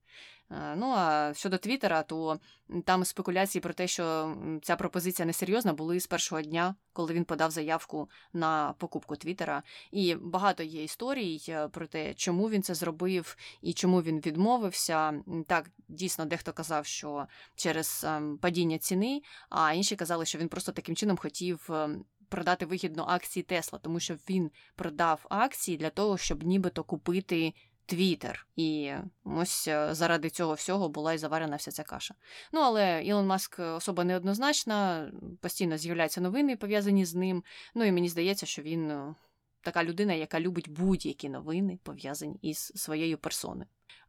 [0.51, 2.41] Е, ну а щодо Твіттера, то
[2.85, 7.51] там спекуляції про те, що ця пропозиція несерйозна, були з першого дня, коли він подав
[7.51, 9.63] заявку на покупку Твіттера.
[9.91, 15.23] І багато є історій е, про те, чому він це зробив і чому він відмовився.
[15.47, 17.27] Так, дійсно, дехто казав, що
[17.57, 22.67] через ем, падіння ціни, а інші казали, що він просто таким чином хотів ем, продати
[22.67, 27.55] вигідно акції Тесла, тому що він продав акції для того, щоб нібито купити.
[27.89, 28.47] Твіттер.
[28.57, 28.93] І
[29.25, 32.15] ось е, заради цього всього була і заварена вся ця каша.
[32.53, 35.11] Ну, але Ілон Маск особа неоднозначна,
[35.41, 37.45] постійно з'являються новини, пов'язані з ним.
[37.75, 39.15] Ну і мені здається, що він е,
[39.63, 43.67] така людина, яка любить будь-які новини, пов'язані із своєю персоною.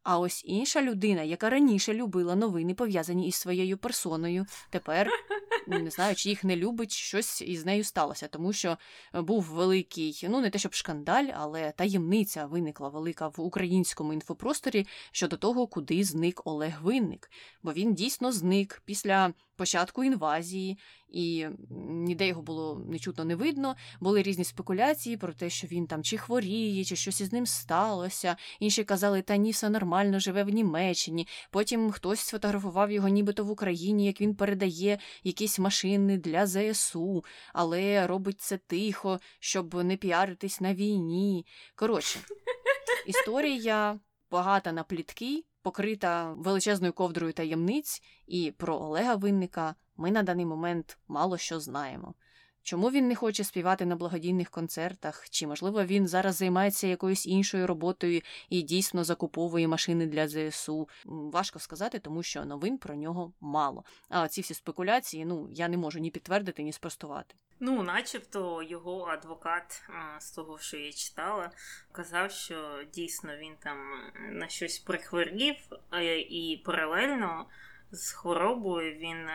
[0.10, 5.10] А ось інша людина, яка раніше любила новини, пов'язані із своєю персоною, тепер
[5.68, 8.78] не знаю, чи їх не любить, щось із нею сталося, тому що
[9.14, 15.38] був великий, ну не те щоб шкандаль, але таємниця виникла велика в українському інфопросторі щодо
[15.38, 17.32] того, куди зник Олег Винник.
[17.64, 20.78] Бо він дійсно зник після початку інвазії,
[21.10, 21.48] і
[21.88, 23.76] ніде його було нечутно не видно.
[24.00, 28.36] Були різні спекуляції про те, що він там чи хворіє, чи щось із ним сталося.
[28.60, 31.28] Інші казали, та ні, все нормально, живе в Німеччині.
[31.52, 37.24] Потім хтось сфотографував його, нібито в Україні, як він передає якісь машини для ЗСУ,
[37.54, 41.46] але робить це тихо, щоб не піаритись на війні.
[41.76, 42.20] Коротше,
[43.08, 44.00] історія
[44.32, 50.98] багата на плітки покрита величезною ковдрою таємниць, і про Олега Винника ми на даний момент
[51.08, 52.14] мало що знаємо.
[52.68, 55.30] Чому він не хоче співати на благодійних концертах?
[55.30, 60.90] Чи, можливо, він зараз займається якоюсь іншою роботою і дійсно закуповує машини для ЗСУ?
[61.06, 63.84] Важко сказати, тому що новин про нього мало.
[64.10, 67.36] А ці всі спекуляції, ну я не можу ні підтвердити, ні спростувати.
[67.60, 69.82] Ну, начебто, його адвокат,
[70.20, 71.52] з того, що я читала,
[71.92, 73.78] казав, що дійсно він там
[74.32, 75.56] на щось прихворів,
[76.30, 77.46] і паралельно
[77.92, 79.28] з хворобою він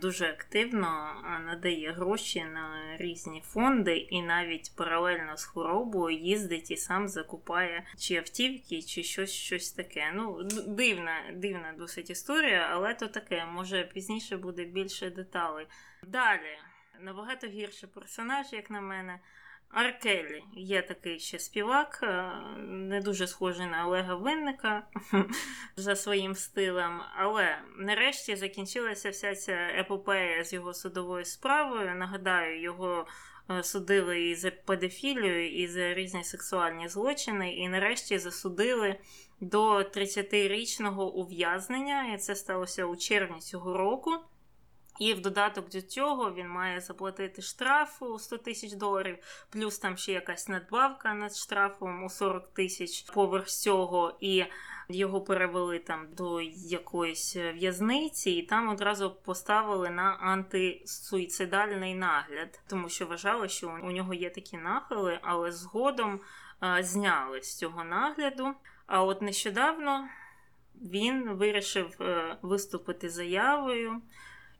[0.00, 7.08] дуже активно надає гроші на різні фонди, і навіть паралельно з хворобою їздить і сам
[7.08, 10.12] закупає чи автівки, чи щось щось таке.
[10.14, 15.66] Ну, дивна, дивна досить історія, але то таке, може пізніше буде більше деталей.
[16.02, 16.58] Далі
[17.00, 19.20] набагато гірший персонаж, як на мене.
[19.68, 24.86] Аркелі є такий ще співак, е, не дуже схожий на Олега Винника
[25.76, 27.00] за своїм стилем.
[27.16, 31.94] Але нарешті закінчилася вся ця епопея з його судовою справою.
[31.94, 33.06] Нагадаю, його
[33.50, 38.96] е, судили і за педофілію, і за різні сексуальні злочини, і нарешті засудили
[39.40, 42.14] до 30-річного ув'язнення.
[42.14, 44.12] І це сталося у червні цього року.
[45.00, 49.18] І в додаток до цього він має заплатити штраф у 100 тисяч доларів,
[49.50, 54.44] плюс там ще якась надбавка над штрафом у 40 тисяч поверх цього, і
[54.88, 63.06] його перевели там до якоїсь в'язниці, і там одразу поставили на антисуїцидальний нагляд, тому що
[63.06, 66.20] вважали, що у нього є такі нахили, але згодом
[66.60, 68.54] а, зняли з цього нагляду.
[68.86, 70.08] А от нещодавно
[70.74, 74.02] він вирішив е, виступити заявою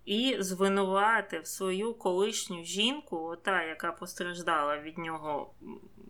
[0.07, 5.55] і звинуватив свою колишню жінку, та, яка постраждала від нього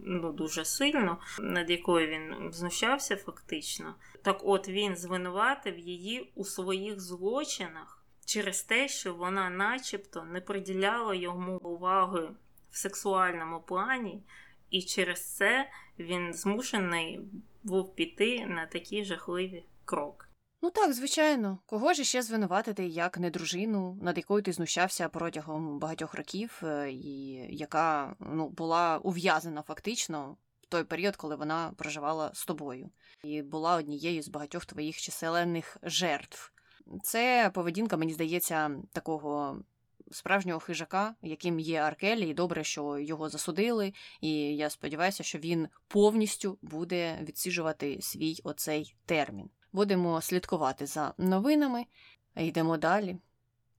[0.05, 3.94] ну, дуже сильно, над якою він знущався фактично.
[4.22, 11.14] Так от він звинуватив її у своїх злочинах через те, що вона, начебто, не приділяла
[11.14, 12.28] йому уваги
[12.70, 14.22] в сексуальному плані,
[14.70, 17.20] і через це він змушений
[17.62, 20.26] був піти на такі жахливі кроки.
[20.67, 25.79] Ну так, звичайно, кого ж ще звинуватити як не дружину, над якою ти знущався протягом
[25.79, 32.31] багатьох років, е, і яка ну, була ув'язана фактично в той період, коли вона проживала
[32.35, 32.91] з тобою,
[33.25, 36.53] і була однією з багатьох твоїх численних жертв.
[37.03, 39.61] Це поведінка, мені здається, такого
[40.11, 43.93] справжнього хижака, яким є Аркелі, і добре, що його засудили.
[44.21, 49.51] І я сподіваюся, що він повністю буде відсіжувати свій оцей термін.
[49.73, 51.87] Будемо слідкувати за новинами.
[52.37, 53.17] Йдемо далі.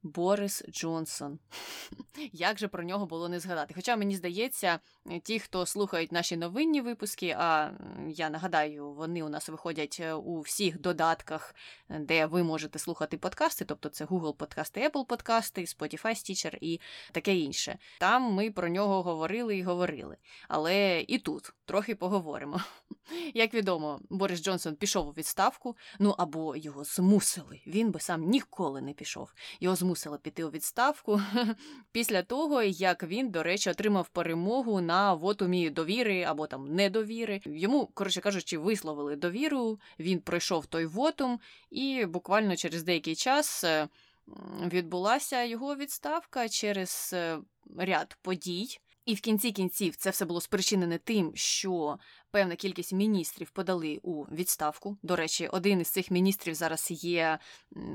[0.04, 1.40] Борис Джонсон.
[2.34, 3.74] Як же про нього було не згадати?
[3.74, 4.80] Хоча мені здається,
[5.24, 7.72] ті, хто слухають наші новинні випуски, а
[8.10, 11.56] я нагадаю, вони у нас виходять е, у всіх додатках,
[11.90, 16.80] де ви можете слухати подкасти, тобто це Google подкасти, Apple подкасти, Spotify, Stitcher і
[17.12, 17.78] таке інше.
[18.00, 20.18] Там ми про нього говорили і говорили.
[20.48, 22.62] Але і тут трохи поговоримо.
[23.34, 27.62] Як відомо, Борис Джонсон пішов у відставку, ну або його змусили.
[27.68, 29.34] Він би сам ніколи не пішов.
[29.60, 29.87] Його змусили
[30.22, 31.22] піти у відставку
[31.92, 37.42] після того, як він, до речі, отримав перемогу на вотумі довіри або там недовіри.
[37.46, 39.80] Йому, коротше кажучи, висловили довіру.
[40.00, 43.64] Він пройшов той вотум, і буквально через деякий час.
[43.64, 43.88] Е,
[44.66, 47.40] відбулася його відставка через е,
[47.78, 52.00] ряд подій, і в кінці кінців це все було спричинене тим, що
[52.32, 54.98] певна кількість міністрів подали у відставку.
[55.04, 57.40] До речі, один із цих міністрів зараз є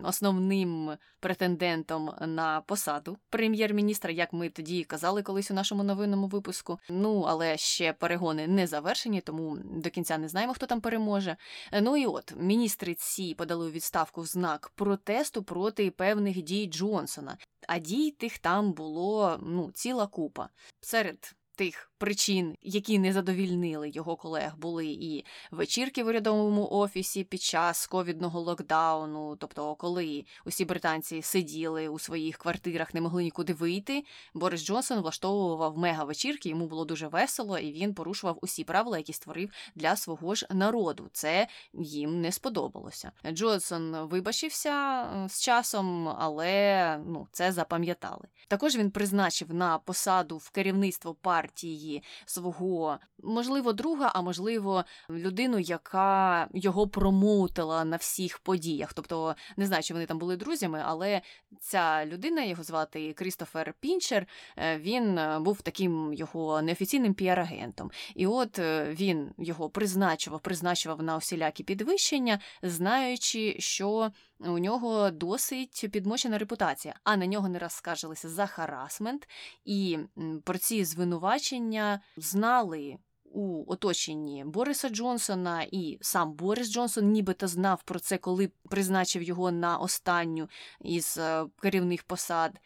[0.04, 6.78] основним претендентом на посаду прем'єр-міністра, як ми тоді казали колись у нашому новинному випуску.
[6.88, 11.36] Ну але ще перегони не завершені, тому до кінця не знаємо, хто там переможе.
[11.82, 17.38] Ну і от міністри ці подали у відставку в знак протесту проти певних дій Джонсона.
[17.68, 20.48] А дій тих там було ну ціла купа.
[20.80, 27.42] Серед тих причин, які не задовільнили його колег, були і вечірки в урядовому офісі під
[27.42, 34.04] час ковідного локдауну, тобто, коли усі британці сиділи у своїх квартирах, не могли нікуди вийти.
[34.34, 39.50] Борис Джонсон влаштовував мега-вечірки, йому було дуже весело, і він порушував усі правила, які створив
[39.74, 41.08] для свого ж народу.
[41.12, 43.12] Це їм не сподобалося.
[43.32, 48.28] Джонсон вибачився е, з часом, але ну це запам'ятали.
[48.48, 51.91] Також він призначив на посаду в керівництво партії
[52.24, 58.92] свого, можливо, друга, а можливо, людину, яка його промоутила на всіх подіях.
[58.94, 61.22] Тобто, не знаю, чи вони там були друзями, але
[61.60, 64.26] ця людина, його звати Крістофер Пінчер,
[64.56, 67.90] е, він е, був таким його неофіційним піар-агентом.
[68.14, 74.12] І от е, він його призначував, призначував на усілякі підвищення, знаючи, що
[74.44, 79.28] у нього досить підмочена репутація, а на нього не раз скаржилися за харасмент,
[79.64, 79.98] і
[80.44, 82.96] про ці звинувачення знали.
[83.34, 89.52] У оточенні Бориса Джонсона і сам Борис Джонсон нібито знав про це, коли призначив його
[89.52, 90.48] на останню
[90.80, 92.60] із е, керівних посад.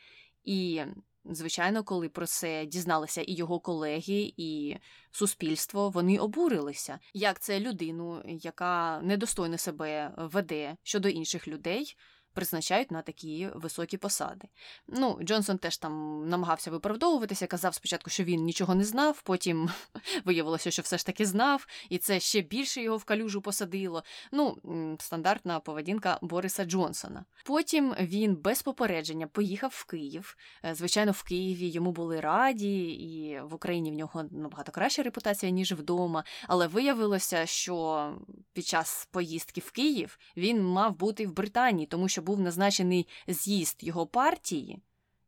[0.45, 0.83] І
[1.31, 4.77] Звичайно, коли про це дізналися і його колеги, і
[5.11, 6.99] суспільство, вони обурилися.
[7.14, 11.97] Як це людину, яка недостойно себе веде щодо інших людей,
[12.37, 14.49] призначають на такі високі посади.
[14.89, 19.70] Ну, Джонсон теж там намагався виправдовуватися, казав спочатку, що він нічого не знав, потім
[20.24, 24.03] виявилося, що все ж таки знав, і це ще більше його в калюжу посадило.
[24.32, 24.57] Ну,
[25.01, 27.24] стандартна поведінка Бориса Джонсона.
[27.45, 30.37] Потім він без попередження поїхав в Київ.
[30.64, 35.53] Е, звичайно, в Києві йому були раді, і в Україні в нього набагато краща репутація,
[35.53, 36.24] ніж вдома.
[36.49, 38.12] Але виявилося, що
[38.53, 43.77] під час поїздки в Київ він мав бути в Британії, тому що був назначений з'їзд
[43.81, 44.79] його партії,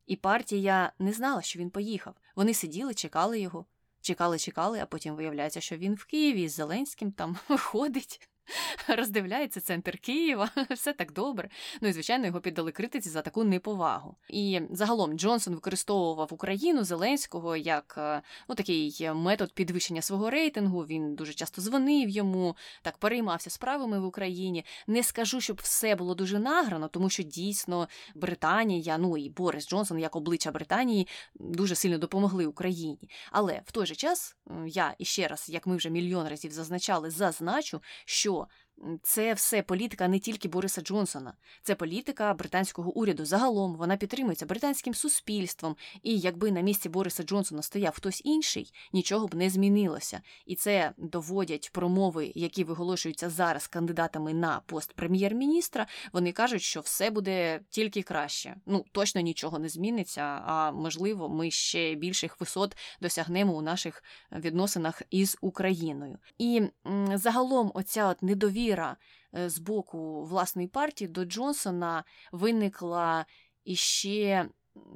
[0.06, 2.14] і партія не знала, що він поїхав.
[2.36, 3.66] Вони сиділи, чекали його,
[4.00, 8.28] чекали, чекали, а потім виявляється, що він в Києві з Зеленським там ходить.
[8.88, 11.48] роздивляється центр Києва, все так добре.
[11.80, 14.16] Ну і звичайно його піддали критиці за таку неповагу.
[14.28, 20.80] І загалом Джонсон використовував Україну Зеленського як е, ну такий метод підвищення свого рейтингу.
[20.80, 24.64] Він дуже часто дзвонив йому, так переймався справами в Україні.
[24.86, 29.98] Не скажу, щоб все було дуже награно, тому що дійсно Британія, ну і Борис Джонсон,
[29.98, 33.10] як обличчя Британії, дуже сильно допомогли Україні.
[33.32, 34.36] Але в той же час
[34.66, 38.48] я і ще раз, як ми вже мільйон разів зазначали, зазначу, що 作
[39.02, 43.24] це все політика не тільки Бориса Джонсона, це політика британського уряду.
[43.24, 45.76] Загалом вона підтримується британським суспільством.
[46.02, 50.20] І якби на місці Бориса Джонсона стояв хтось інший, нічого б не змінилося.
[50.46, 55.86] І це доводять промови, які виголошуються зараз кандидатами на пост прем'єр-міністра.
[56.12, 58.56] Вони кажуть, що все буде тільки краще.
[58.66, 60.22] Ну точно нічого не зміниться.
[60.22, 64.02] А можливо, ми ще більших висот досягнемо у наших
[64.32, 66.18] відносинах із Україною.
[66.38, 66.62] І
[67.14, 73.26] загалом, оця от недовіра е, з боку власної партії до Джонсона виникла
[73.64, 74.48] іще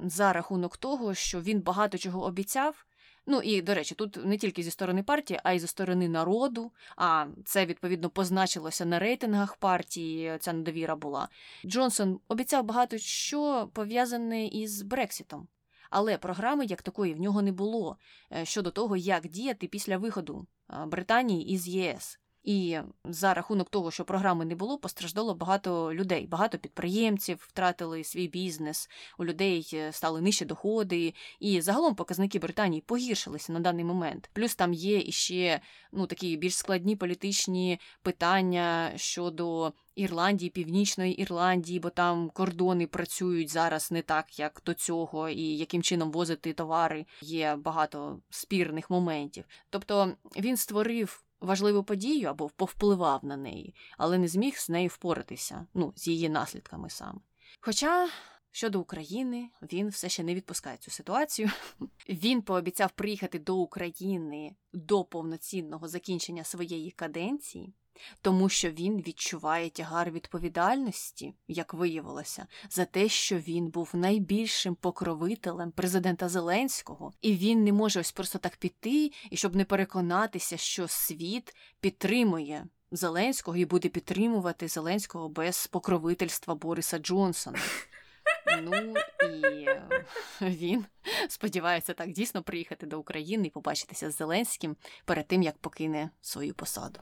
[0.03, 2.85] за рахунок того, що він багато чого обіцяв.
[3.25, 6.71] Ну і до речі, тут не тільки зі сторони партії, а й зі сторони народу.
[6.95, 10.37] А це відповідно позначилося на рейтингах партії.
[10.39, 11.29] Ця недовіра була.
[11.65, 15.47] Джонсон обіцяв багато що пов'язане із Брексітом.
[15.89, 17.97] Але програми як такої в нього не було
[18.31, 20.47] е, щодо того, як діяти після виходу
[20.87, 22.19] Британії із ЄС.
[22.43, 26.27] І за рахунок того, що програми не було, постраждало багато людей.
[26.27, 32.83] Багато підприємців втратили свій бізнес, у людей е, стали нижчі доходи, і загалом показники Британії
[32.85, 34.29] погіршилися на даний момент.
[34.33, 39.73] Плюс там є іще ну такі більш складні політичні питання щодо.
[39.95, 45.83] Ірландії, Північної Ірландії, бо там кордони працюють зараз не так, як до цього, і яким
[45.83, 49.45] чином возити товари є багато спірних моментів.
[49.69, 55.67] Тобто він створив важливу подію або повпливав на неї, але не зміг з нею впоратися,
[55.73, 57.19] ну, з її наслідками саме.
[57.61, 58.09] Хоча.
[58.55, 61.49] Щодо України, він все ще не відпускає цю ситуацію.
[62.09, 67.73] Він пообіцяв приїхати до України до повноцінного закінчення своєї каденції,
[68.21, 75.71] тому що він відчуває тягар відповідальності, як виявилося, за те, що він був найбільшим покровителем
[75.71, 80.87] президента Зеленського, і він не може ось просто так піти, і щоб не переконатися, що
[80.87, 82.67] світ підтримує.
[82.95, 87.59] Зеленського і буде підтримувати Зеленського без покровительства Бориса Джонсона.
[88.61, 89.67] Ну і
[90.41, 90.85] він
[91.29, 94.75] сподівається так дійсно приїхати до України і побачитися з Зеленським
[95.05, 96.99] перед тим, як покине свою посаду.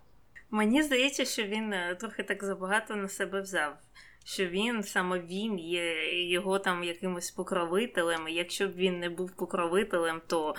[0.52, 3.78] Мені здається, що він е, трохи так забагато на себе взяв.
[4.26, 8.28] Що він саме він є його там якимось покровителем.
[8.28, 10.56] Якщо б він не був покровителем, то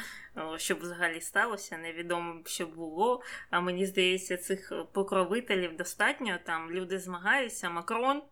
[0.57, 3.23] що б взагалі сталося, невідомо б що було.
[3.51, 6.39] А мені здається, цих покровителів достатньо.
[6.45, 8.23] Там люди змагаються, Макрон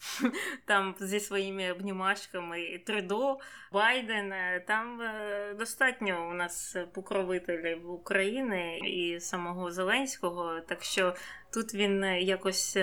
[0.64, 3.38] там зі своїми обнімашками Тридо,
[3.72, 4.32] Байден.
[4.32, 10.60] Е, там е, достатньо у нас покровителів України і самого Зеленського.
[10.60, 11.14] Так що
[11.52, 12.78] тут він е, якось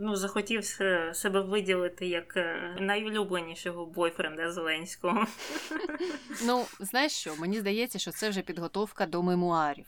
[0.00, 0.64] ну, захотів
[1.12, 2.36] себе виділити як
[2.80, 5.26] найулюбленішого бойфренда Зеленського.
[6.46, 7.36] Ну, знаєш що?
[7.36, 9.86] Мені здається, що це вже підготовка до мемуарів.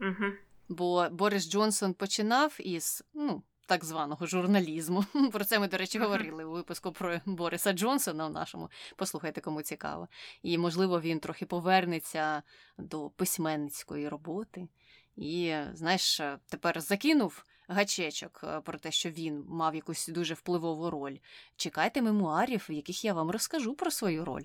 [0.00, 0.32] Угу.
[0.68, 5.04] Бо Борис Джонсон починав із ну, так званого журналізму.
[5.32, 8.70] Про це ми, до речі, говорили у випуску про Бориса Джонсона в нашому.
[8.96, 10.08] Послухайте, кому цікаво.
[10.42, 12.42] І, можливо, він трохи повернеться
[12.78, 14.68] до письменницької роботи.
[15.16, 17.44] І, знаєш, тепер закинув.
[17.68, 21.16] Гачечок е, про те, що він мав якусь дуже впливову роль.
[21.56, 24.44] Чекайте мемуарів, в яких я вам розкажу про свою роль.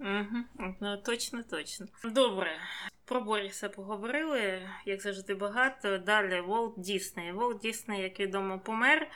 [0.00, 1.86] Угу, ну Точно, точно.
[2.04, 2.50] Добре.
[3.04, 5.98] Про Боріса поговорили, як завжди, багато.
[5.98, 7.32] Далі Волт Дісней.
[7.32, 9.08] Волт Дісней, як відомо, помер,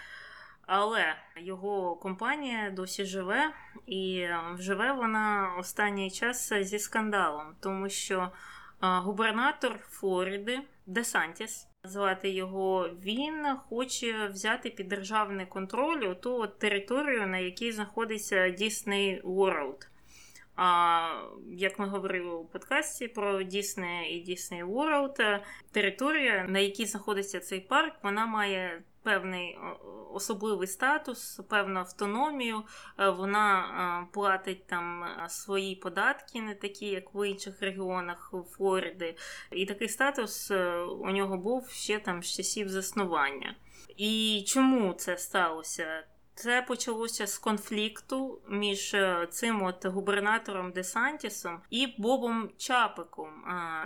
[0.66, 3.50] але його компанія досі живе,
[3.86, 4.26] і
[4.58, 8.30] живе вона останній час зі скандалом, тому що
[8.80, 11.66] губернатор Флориди Десантіс.
[11.84, 19.86] Звати його, він хоче взяти під державний контроль ту територію, на якій знаходиться Disney World.
[20.56, 21.08] А
[21.50, 25.40] як ми говорили у подкасті про Disney і Disney World,
[25.72, 29.58] територія, на якій знаходиться цей парк, вона має певний
[30.14, 32.62] особливий статус, певну автономію.
[32.98, 39.16] Е, вона е, платить там е, свої податки, не такі, як в інших регіонах Флориди.
[39.52, 40.50] І такий статус
[41.00, 43.56] у нього був ще там з часів заснування.
[43.96, 46.04] І чому це сталося?
[46.34, 53.30] Це почалося з конфлікту між е, цим от губернатором Десантісом і Бобом Чапиком,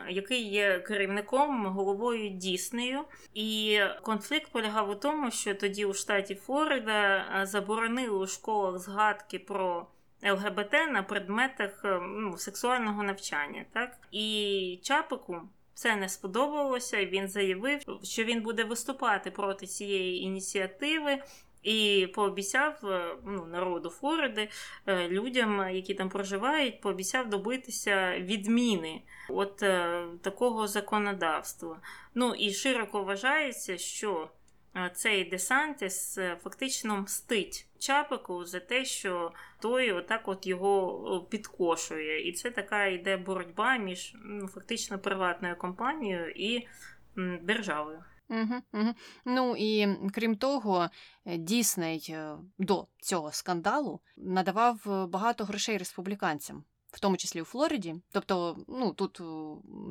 [0.09, 3.05] який є керівником головою Діснею.
[3.35, 9.87] І конфлікт полягав у тому, що тоді у штаті Флорида заборонили у школах згадки про.
[10.23, 15.41] ЛГБТ на предметах е, ну, сексуального навчання, так і Чапику
[15.75, 17.05] це не сподобалося.
[17.05, 21.19] Він заявив, що він буде виступати проти цієї ініціативи
[21.63, 24.49] і пообіцяв е, ну, народу Флориди,
[24.87, 31.81] е, людям, які там проживають, пообіцяв добитися відміни от е, такого законодавства.
[32.15, 34.31] Ну і широко вважається, що
[34.95, 42.29] цей Десантіс фактично мстить Чапику за те, що той отак от його підкошує.
[42.29, 46.69] І це така йде боротьба між ну, фактично приватною компанією і
[47.43, 48.05] державою.
[48.31, 48.95] Угу, угу.
[49.25, 50.89] Ну і крім того,
[51.27, 52.17] Дісней
[52.59, 57.95] до цього скандалу надавав багато грошей республіканцям в тому числі у Флориді.
[58.13, 59.21] Тобто, ну тут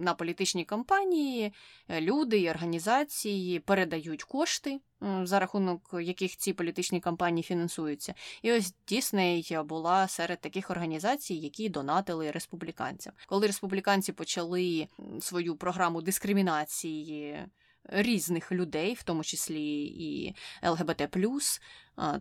[0.02, 1.54] на політичній кампанії
[1.90, 4.80] е, люди і організації передають кошти,
[5.24, 8.14] за рахунок яких ці політичні кампанії фінансуються.
[8.42, 13.14] І ось Дісней була серед таких організацій, які донатили республіканцям.
[13.28, 14.88] Коли республіканці почали
[15.20, 17.40] свою програму дискримінації
[17.88, 21.10] різних людей, в тому числі і ЛГБТ,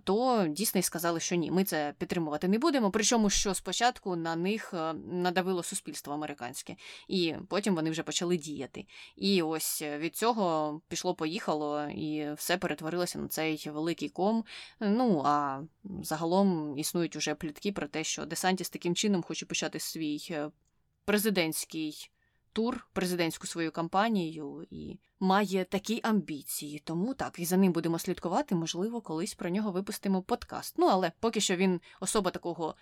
[0.05, 2.91] то Дісней сказали, що ні, ми це підтримувати не будемо.
[2.91, 6.77] Причому, що спочатку на них е, надавило суспільство американське,
[7.09, 8.87] і потім вони вже почали діяти.
[9.17, 14.45] І ось від цього пішло-поїхало, і все перетворилося на цей великий ком.
[14.81, 15.63] Ну а
[16.03, 20.51] загалом існують уже плітки про те, що Десантіс таким чином хоче почати свій е,
[21.05, 22.11] президентський
[22.57, 26.79] тур, президентську свою кампанію і має такі амбіції.
[26.85, 28.55] Тому так, і за ним будемо слідкувати.
[28.55, 30.75] Можливо, колись про нього випустимо подкаст.
[30.79, 32.75] Ну, але поки що він особа такого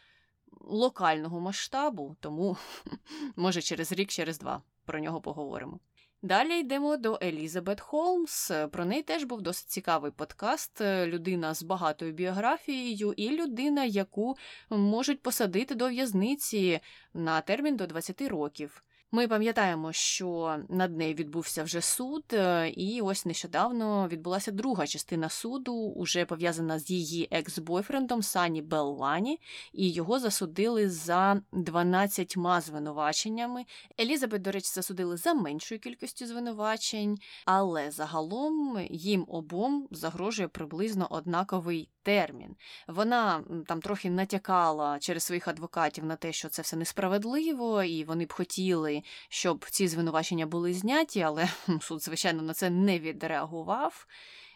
[0.60, 2.56] локального масштабу, тому
[3.36, 5.80] може через рік, через два про нього поговоримо.
[6.22, 8.50] Далі йдемо до Елізабет Холмс.
[8.72, 10.80] Про неї теж був досить цікавий подкаст.
[10.80, 14.36] Людина з багатою біографією і людина, яку
[14.70, 16.80] можуть посадити до в'язниці
[17.14, 18.84] на термін до 20 років.
[19.12, 25.28] Ми пам'ятаємо, що над нею відбувся вже суд, е, і ось нещодавно відбулася друга частина
[25.28, 29.40] суду, уже пов'язана з її екс-бойфрендом Сані Балвані,
[29.72, 33.64] і його засудили за 12 звинуваченнями.
[34.00, 41.90] Елізабет, до речі, засудили за меншою кількістю звинувачень, але загалом їм обом загрожує приблизно однаковий
[42.04, 42.56] термін.
[42.88, 48.24] Вона там трохи натякала через своїх адвокатів на те, що це все несправедливо, і вони
[48.24, 51.48] б хотіли, щоб ці звинувачення були зняті, але
[51.80, 54.06] суд, звичайно, на це не відреагував.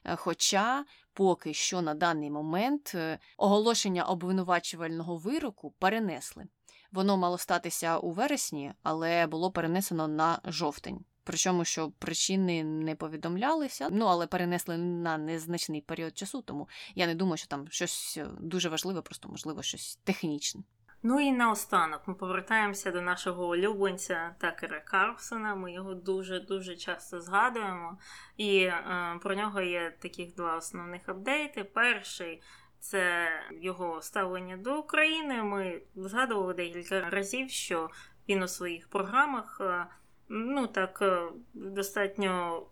[0.04, 6.44] Е, хоча поки що на даний момент е, оголошення обвинувачувального вироку перенесли.
[6.92, 11.04] Воно мало статися у вересні, але було перенесено на жовтень.
[11.24, 17.14] Причому, що причини не повідомлялися, ну але перенесли на незначний період часу, тому я не
[17.14, 20.62] думаю, що там щось е, дуже важливе, просто можливо щось технічне.
[21.02, 25.54] Ну і наостанок ми повертаємося до нашого улюбленця Такера Карсона.
[25.54, 27.98] Ми його дуже-дуже часто згадуємо,
[28.36, 31.64] і е, про нього є таких два основних апдейти.
[31.64, 32.42] Перший
[32.80, 33.28] це
[33.60, 35.42] його ставлення до України.
[35.42, 37.90] Ми згадували декілька разів, що
[38.28, 39.60] він у своїх програмах.
[39.60, 39.86] Е,
[40.28, 41.22] ну так е,
[41.54, 42.62] достатньо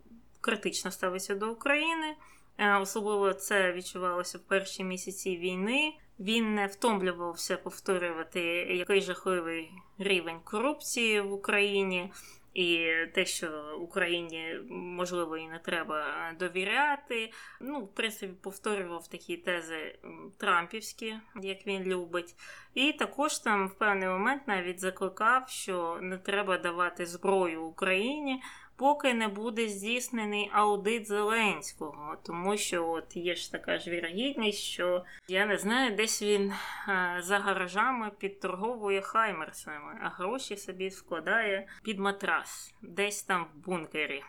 [0.40, 2.16] критично ставиться до України.
[2.58, 5.92] Е, особливо це відчувалося в перші місяці війни.
[6.20, 8.40] Він не втомлювався повторювати
[8.76, 12.12] який жахливий рівень корупції в Україні.
[12.56, 16.04] І те, що Україні можливо і не треба
[16.38, 17.32] довіряти.
[17.60, 19.98] Ну, в принципі, повторював такі тези
[20.36, 22.34] Трампівські, як він любить.
[22.74, 28.42] І також там в певний момент навіть закликав, що не треба давати зброю Україні
[28.76, 35.04] поки не буде здійснений аудит Зеленського, тому що от є ж така ж вірогідність, що
[35.28, 36.52] я не знаю, десь він
[36.86, 44.22] а, за гаражами підторговує хаймерсами, а гроші собі складає під матрас, десь там в бункері.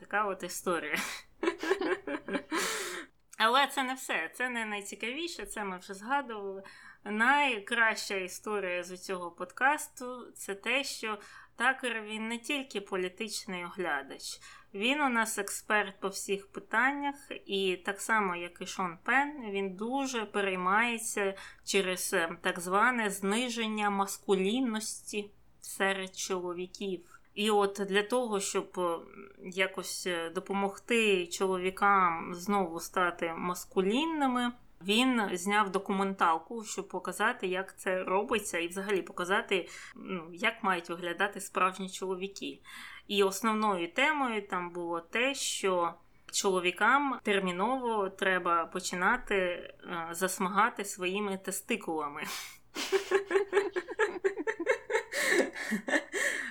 [0.00, 0.96] Така от історія.
[3.38, 6.62] Але це не все, це не найцікавіше, це ми вже згадували.
[7.04, 11.18] Найкраща історія з цього подкасту це те, що
[11.56, 14.40] Такер він не тільки політичний оглядач,
[14.74, 17.14] він у нас експерт по всіх питаннях,
[17.46, 23.90] і так само, як і Шон Пен, він дуже переймається через е, так зване зниження
[23.90, 27.20] маскулінності серед чоловіків.
[27.34, 28.98] І от для того, щоб е,
[29.42, 34.52] якось е, допомогти чоловікам знову стати маскулінними,
[34.82, 41.40] він зняв документалку, щоб показати, як це робиться, і взагалі показати, ну, як мають виглядати
[41.40, 42.60] справжні чоловіки.
[43.08, 45.94] І основною темою там було те, що
[46.32, 49.72] чоловікам терміново треба починати е,
[50.10, 52.22] засмагати своїми тестикулами.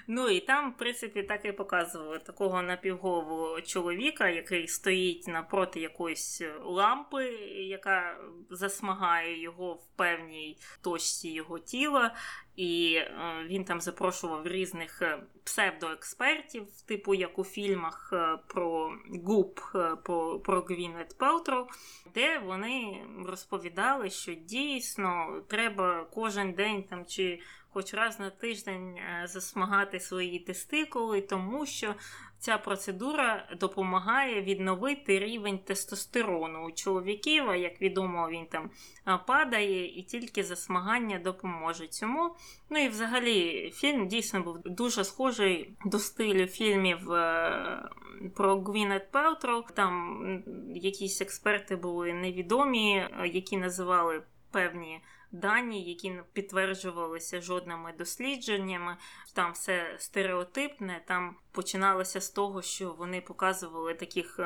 [0.07, 6.41] Ну і там, в принципі, так і показували такого напівголового чоловіка, який стоїть напроти якоїсь
[6.63, 7.25] лампи,
[7.67, 8.17] яка
[8.49, 12.15] засмагає його в певній точці його тіла.
[12.55, 13.11] І е,
[13.47, 19.59] він там запрошував різних е, псевдоекспертів, типу як у фільмах е, про ГУП
[20.03, 21.67] про, про Гвінет Пелтроу,
[22.13, 27.39] де вони розповідали, що дійсно треба кожен день там чи
[27.73, 31.95] хоч раз на тиждень засмагати свої тестикули, тому що
[32.43, 38.69] Ця процедура допомагає відновити рівень тестостерону у чоловіків, а як відомо, він там
[39.27, 42.35] падає, і тільки засмагання допоможе цьому.
[42.69, 47.89] Ну і взагалі фільм дійсно був дуже схожий до стилю фільмів е,
[48.35, 49.63] про Гвінет Пелтроу.
[49.73, 50.43] Там
[50.75, 54.21] якісь експерти були невідомі, е, які називали
[54.51, 55.01] певні
[55.33, 58.97] дані, які не підтверджувалися жодними дослідженнями.
[59.33, 61.03] Там все стереотипне.
[61.07, 64.39] Там починалося з того, що вони показували таких.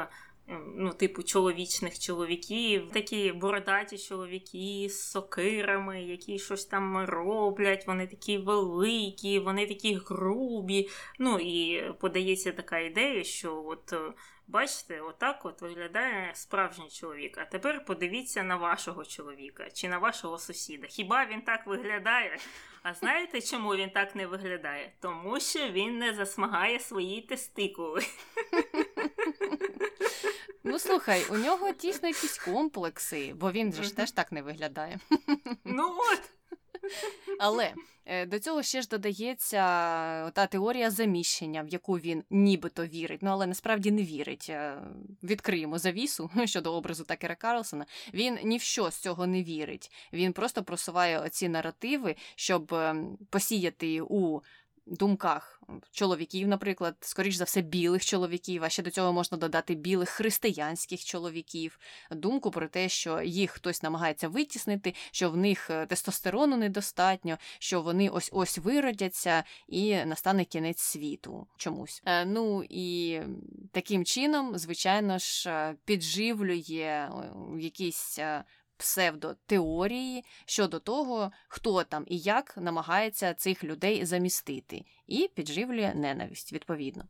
[0.75, 8.37] Ну, типу, чоловічних чоловіків, такі бородаті чоловіки з сокирами, які щось там роблять, вони такі
[8.37, 10.89] великі, вони такі грубі.
[11.19, 14.13] Ну і подається така ідея, що от е,
[14.49, 17.37] Бачите, отак от виглядає справжній чоловік.
[17.37, 20.87] А тепер подивіться на вашого чоловіка чи на вашого сусіда.
[20.87, 22.37] Хіба він так виглядає?
[22.83, 24.93] А знаєте, чому він так не виглядає?
[25.01, 28.01] Тому що він не засмагає свої тестикули.
[30.69, 34.99] Ну, слухай, у нього дійсно якісь комплекси, бо він же ж теж так не виглядає.
[35.63, 36.21] Ну от.
[37.39, 37.73] Але
[38.05, 39.61] е, до цього ще ж додається
[40.31, 44.47] та теорія заміщення, в яку він нібито вірить, ну але насправді не вірить.
[44.49, 44.81] Е,
[45.23, 47.85] відкриємо завісу щодо образу Такера Карлсона.
[48.13, 49.91] Він ні в що з цього не вірить.
[50.13, 54.41] Він просто просуває оці наративи, щоб ем, посіяти у
[54.89, 55.61] думках
[55.91, 61.05] чоловіків, наприклад, скоріш за все, білих чоловіків, а ще до цього можна додати білих християнських
[61.05, 61.79] чоловіків,
[62.11, 67.81] думку про те, що їх хтось намагається витіснити, що в них е, тестостерону недостатньо, що
[67.81, 72.01] вони ось ось виродяться і настане кінець світу чомусь.
[72.05, 73.19] Е, ну і
[73.71, 77.09] таким чином, звичайно ж, е, підживлює
[77.59, 78.19] якісь
[78.77, 87.03] псевдотеорії щодо того, хто там і як намагається цих людей замістити, і підживлює ненависть відповідно.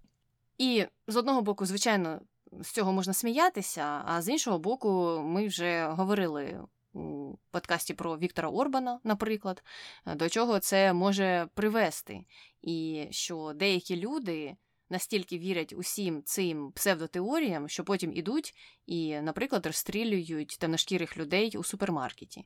[0.57, 2.21] І з одного боку, звичайно,
[2.61, 6.59] з цього можна сміятися, а з іншого боку, ми вже говорили.
[6.93, 9.63] У подкасті про Віктора Орбана, наприклад,
[10.05, 12.25] до чого це може привести,
[12.61, 14.55] і що деякі люди
[14.89, 18.53] настільки вірять усім цим псевдотеоріям, що потім ідуть
[18.85, 22.45] і, наприклад, розстрілюють темношкірих людей у супермаркеті.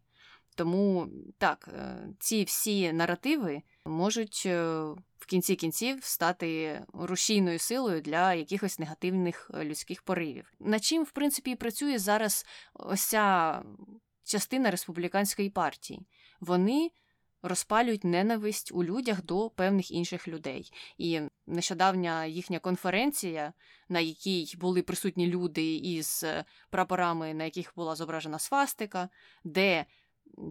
[0.56, 1.08] Тому
[1.38, 4.72] так, е, ці всі наративи можуть е,
[5.18, 10.54] в кінці кінців стати рушійною силою для якихось негативних е, людських поривів.
[10.60, 13.64] Над чим, в принципі, і працює зараз ось ця
[14.24, 16.00] частина республіканської партії.
[16.40, 16.92] Вони
[17.44, 20.72] розпалюють ненависть у людях до певних інших людей.
[20.98, 23.54] І нещодавня їхня конференція,
[23.90, 29.10] на якій були присутні люди із е, прапорами, на яких була зображена свастика,
[29.44, 29.86] де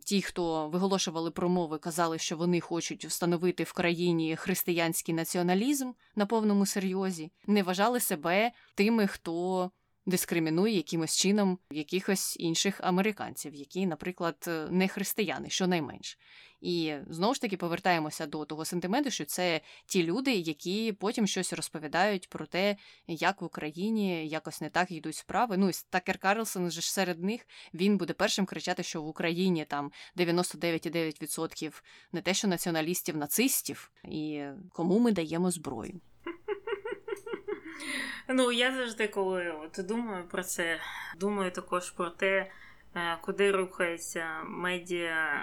[0.04, 6.66] ті, хто виголошували промови, казали, що вони хочуть встановити в країні християнський націоналізм на повному
[6.66, 9.70] серйозі, не вважали себе тими, хто.
[10.06, 16.18] Дискримінує якимось чином якихось інших американців, які, наприклад, не християни, щонайменш.
[16.60, 21.52] І знову ж таки повертаємося до того сентименту, що це ті люди, які потім щось
[21.52, 25.56] розповідають про те, як в Україні якось не так йдуть справи.
[25.56, 29.64] Ну і Такер Карлсон вже ж серед них він буде першим кричати, що в Україні
[29.64, 31.82] там 99,9%
[32.12, 36.00] не те, що націоналістів, нацистів, і кому ми даємо зброю.
[38.34, 40.78] Ну, я завжди, коли от думаю про це,
[41.16, 42.50] думаю також про те,
[42.94, 45.42] Е, куди рухається медіа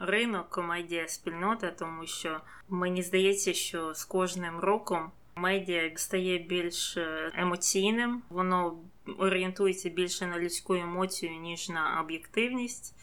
[0.00, 7.32] ринок, медіа спільнота, тому що мені здається, що з кожним роком медіа стає більш е,
[7.34, 8.78] емоційним, воно
[9.18, 12.94] орієнтується більше на людську емоцію, ніж на об'єктивність.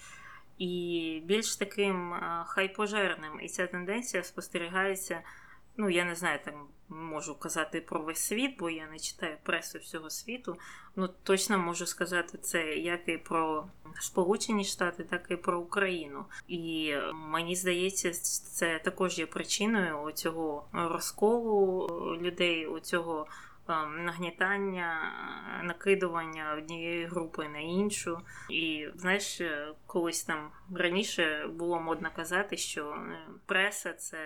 [0.58, 3.40] І більш таким е, хайпожерним.
[3.42, 5.22] І ця тенденція спостерігається
[5.78, 6.54] Ну, я не знаю, там
[6.90, 10.58] можу казати про весь світ, бо я не читаю пресу всього світу.
[10.96, 13.68] Ну, точно можу сказати це як і про
[14.00, 16.26] Сполучені Штати, так і про Україну.
[16.48, 21.88] І мені здається, це також є причиною цього розколу
[22.22, 23.28] людей, оцього
[24.06, 25.12] нагнітання,
[25.64, 28.20] накидування однієї групи на іншу.
[28.50, 34.18] І знаєш, е, колись там раніше було модно казати, що е, преса це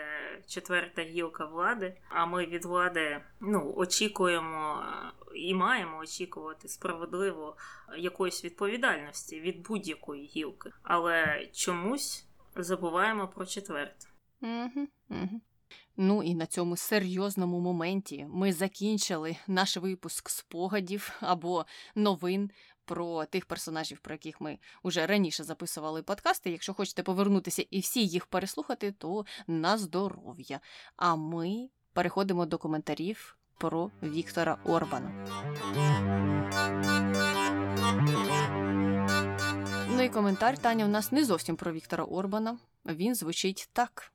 [0.47, 1.93] четверта гілка влади.
[2.09, 7.55] А ми від влади ну, очікуємо е, і маємо очікувати справедливо
[7.97, 12.25] якоїсь відповідальності від будь-якої гілки, але чомусь
[12.55, 14.07] забуваємо про четверту.
[14.41, 15.41] Угу, угу.
[16.01, 21.65] Ну і на цьому серйозному моменті ми закінчили наш випуск спогадів або
[21.95, 22.51] новин.
[22.85, 26.51] Про тих персонажів, про яких ми вже раніше записували подкасти.
[26.51, 30.59] Якщо хочете повернутися і всі їх переслухати, то на здоров'я.
[30.95, 35.25] А ми переходимо до коментарів про Віктора Орбана.
[39.89, 42.57] Ну і коментар Таня у нас не зовсім про Віктора Орбана.
[42.85, 44.13] Він звучить так.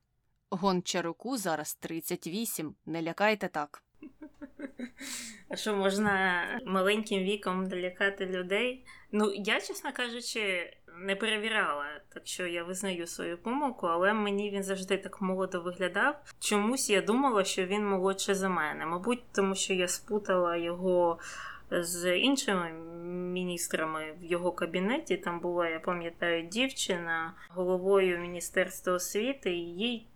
[0.49, 2.75] Гончаруку зараз 38.
[2.85, 3.83] Не лякайте так.
[5.49, 8.85] А що можна маленьким віком долякати людей?
[9.11, 14.63] Ну, я, чесно кажучи, не перевіряла, так що я визнаю свою помилку, але мені він
[14.63, 16.33] завжди так молодо виглядав.
[16.39, 18.85] Чомусь я думала, що він молодший за мене.
[18.85, 21.19] Мабуть, тому що я спутала його
[21.71, 22.71] з іншими
[23.33, 25.17] міністрами в його кабінеті.
[25.17, 30.07] Там була, я пам'ятаю, дівчина головою Міністерства освіти, і їй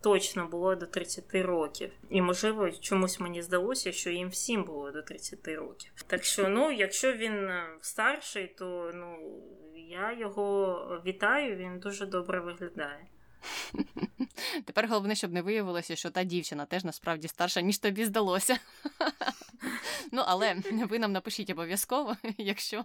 [0.00, 1.90] точно було до 30 років.
[2.10, 5.92] І, можливо, чомусь мені здалося, що їм всім було до 30 років.
[6.06, 9.16] Так що, ну, якщо він е, старший, то ну
[9.74, 13.06] я його вітаю, він дуже добре виглядає.
[14.64, 18.58] Тепер головне, щоб не виявилося, що та дівчина теж насправді старша, ніж тобі здалося.
[20.12, 20.54] Ну, але
[20.88, 22.84] ви нам напишіть обов'язково, якщо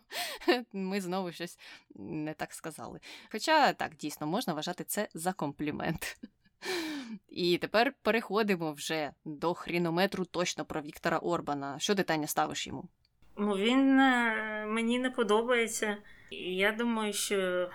[0.73, 1.59] ми знову щось
[1.95, 2.99] не так сказали.
[3.31, 6.17] Хоча так, дійсно, можна вважати це за комплімент.
[7.29, 11.79] І тепер переходимо вже до хрінометру точно про Віктора Орбана.
[11.79, 12.83] Що ти, Таня, ставиш йому?
[13.37, 15.97] Ну, він е, мені не подобається.
[16.31, 17.69] Я думаю, що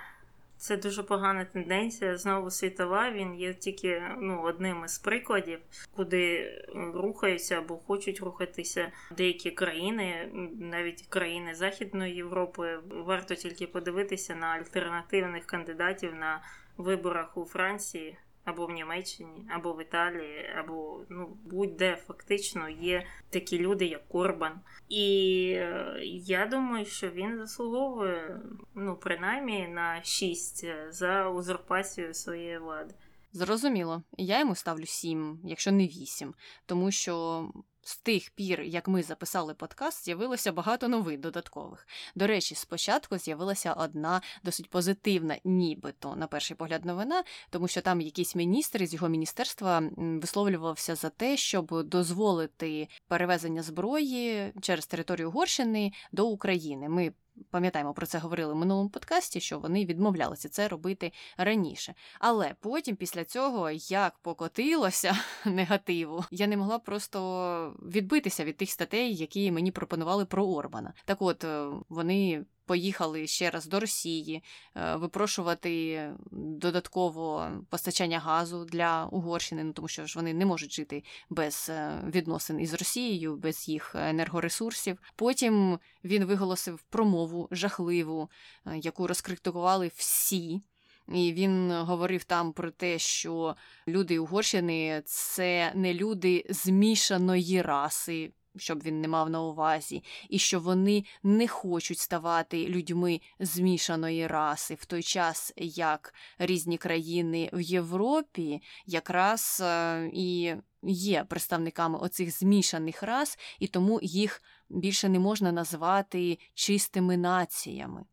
[0.57, 2.17] це дуже погана тенденція.
[2.17, 3.11] Знову світова.
[3.11, 5.59] Він є тільки ну, одним із прикладів,
[5.97, 6.53] куди
[6.95, 10.29] рухаються або хочуть рухатися деякі країни,
[10.61, 12.79] навіть країни Західної Європи.
[12.91, 16.43] Варто тільки подивитися на альтернативних кандидатів на
[16.77, 18.17] виборах у Франції
[18.51, 24.61] або в Німеччині, або в Італії, або ну будь-де фактично є такі люди, як Корбан.
[24.89, 28.41] І е, я думаю, що він заслуговує
[28.75, 32.95] ну принаймні на 6 за узурпацію своєї влади.
[33.33, 36.35] Зрозуміло, я йому ставлю сім, якщо не вісім,
[36.67, 37.45] тому що
[37.83, 41.89] з тих пір, як ми записали подкаст, з'явилося багато новин додаткових.
[42.15, 48.01] До речі, спочатку з'явилася одна досить позитивна, нібито на перший погляд, новина, тому що там
[48.01, 55.93] якийсь міністр з його міністерства висловлювався за те, щоб дозволити перевезення зброї через територію Угорщини
[56.13, 56.89] до України.
[56.89, 57.13] Ми
[57.51, 61.95] пам'ятаємо, про це говорили в минулому подкасті, що вони відмовлялися це робити раніше.
[62.19, 69.15] Але потім, після цього, як покотилося негативу, я не могла просто відбитися від тих статей,
[69.15, 70.93] які мені пропонували про Орбана.
[71.05, 74.43] Так от е, вони поїхали ще раз до Росії
[74.77, 81.05] е, випрошувати додатково постачання газу для Угорщини, ну тому що ж вони не можуть жити
[81.31, 84.99] без е, відносин із Росією, без їх енергоресурсів.
[85.17, 88.31] Потім він виголосив промову жахливу,
[88.67, 90.61] е, яку розкритикували всі.
[91.09, 93.57] І він говорив там про те, що
[93.89, 100.61] люди Угорщини це не люди змішаної раси щоб він не мав на увазі, і що
[100.61, 108.63] вони не хочуть ставати людьми змішаної раси, в той час як різні країни в Європі
[108.87, 116.39] якраз е, і є представниками оцих змішаних рас, і тому їх більше не можна назвати
[116.55, 118.05] чистими націями.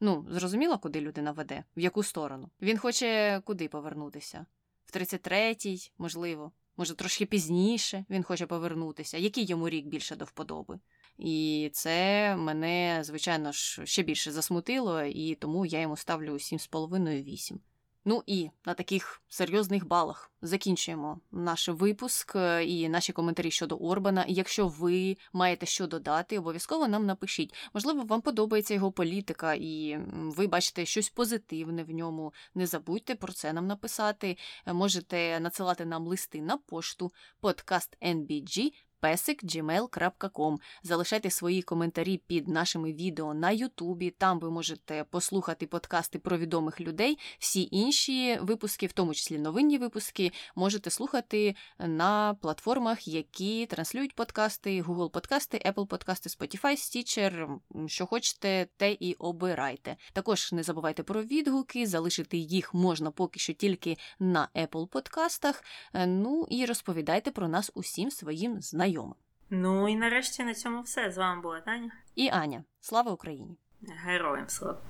[0.00, 2.50] Ну, зрозуміло, куди людина веде, в яку сторону.
[2.62, 4.46] Він хоче куди повернутися?
[4.84, 6.52] В 33-й, можливо.
[6.76, 10.78] Може, трошки пізніше він хоче повернутися, який йому рік більше до вподоби.
[11.18, 17.56] І це мене, звичайно ж, ще більше засмутило, і тому я йому ставлю 7,5-8.
[18.04, 22.36] Ну і на таких серйозних балах закінчуємо наш випуск
[22.66, 24.24] і наші коментарі щодо Орбана.
[24.28, 27.54] Якщо ви маєте що додати, обов'язково нам напишіть.
[27.74, 32.32] Можливо, вам подобається його політика, і ви бачите щось позитивне в ньому.
[32.54, 34.36] Не забудьте про це нам написати.
[34.66, 38.72] Е, можете надсилати нам листи на пошту подкаст.nbg
[39.04, 40.56] pesik.gmail.com.
[40.82, 44.10] Залишайте свої коментарі під нашими відео на Ютубі.
[44.10, 47.18] Там ви можете послухати подкасти про відомих людей.
[47.38, 54.82] Всі інші випуски, в тому числі новинні випуски, можете слухати на платформах, які транслюють подкасти:
[54.82, 59.96] Google подкасти, Apple подкасти, Spotify, Stitcher, що хочете, те і обирайте.
[60.12, 65.64] Також не забувайте про відгуки, залишити їх можна поки що тільки на Apple подкастах.
[66.06, 69.14] Ну і розповідайте про нас усім своїм знайомим знайомим.
[69.50, 71.10] Ну і нарешті на цьому все.
[71.10, 72.64] З вами була Таня і Аня.
[72.80, 73.58] Слава Україні!
[74.04, 74.80] Героям слава!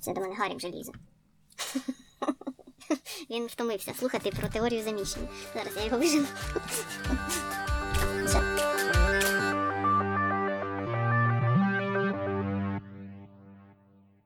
[0.00, 0.92] Це до мене Гарік вже лізе.
[3.30, 5.28] Він втомився слухати про теорію заміщення.
[5.54, 6.26] Зараз я його вижену.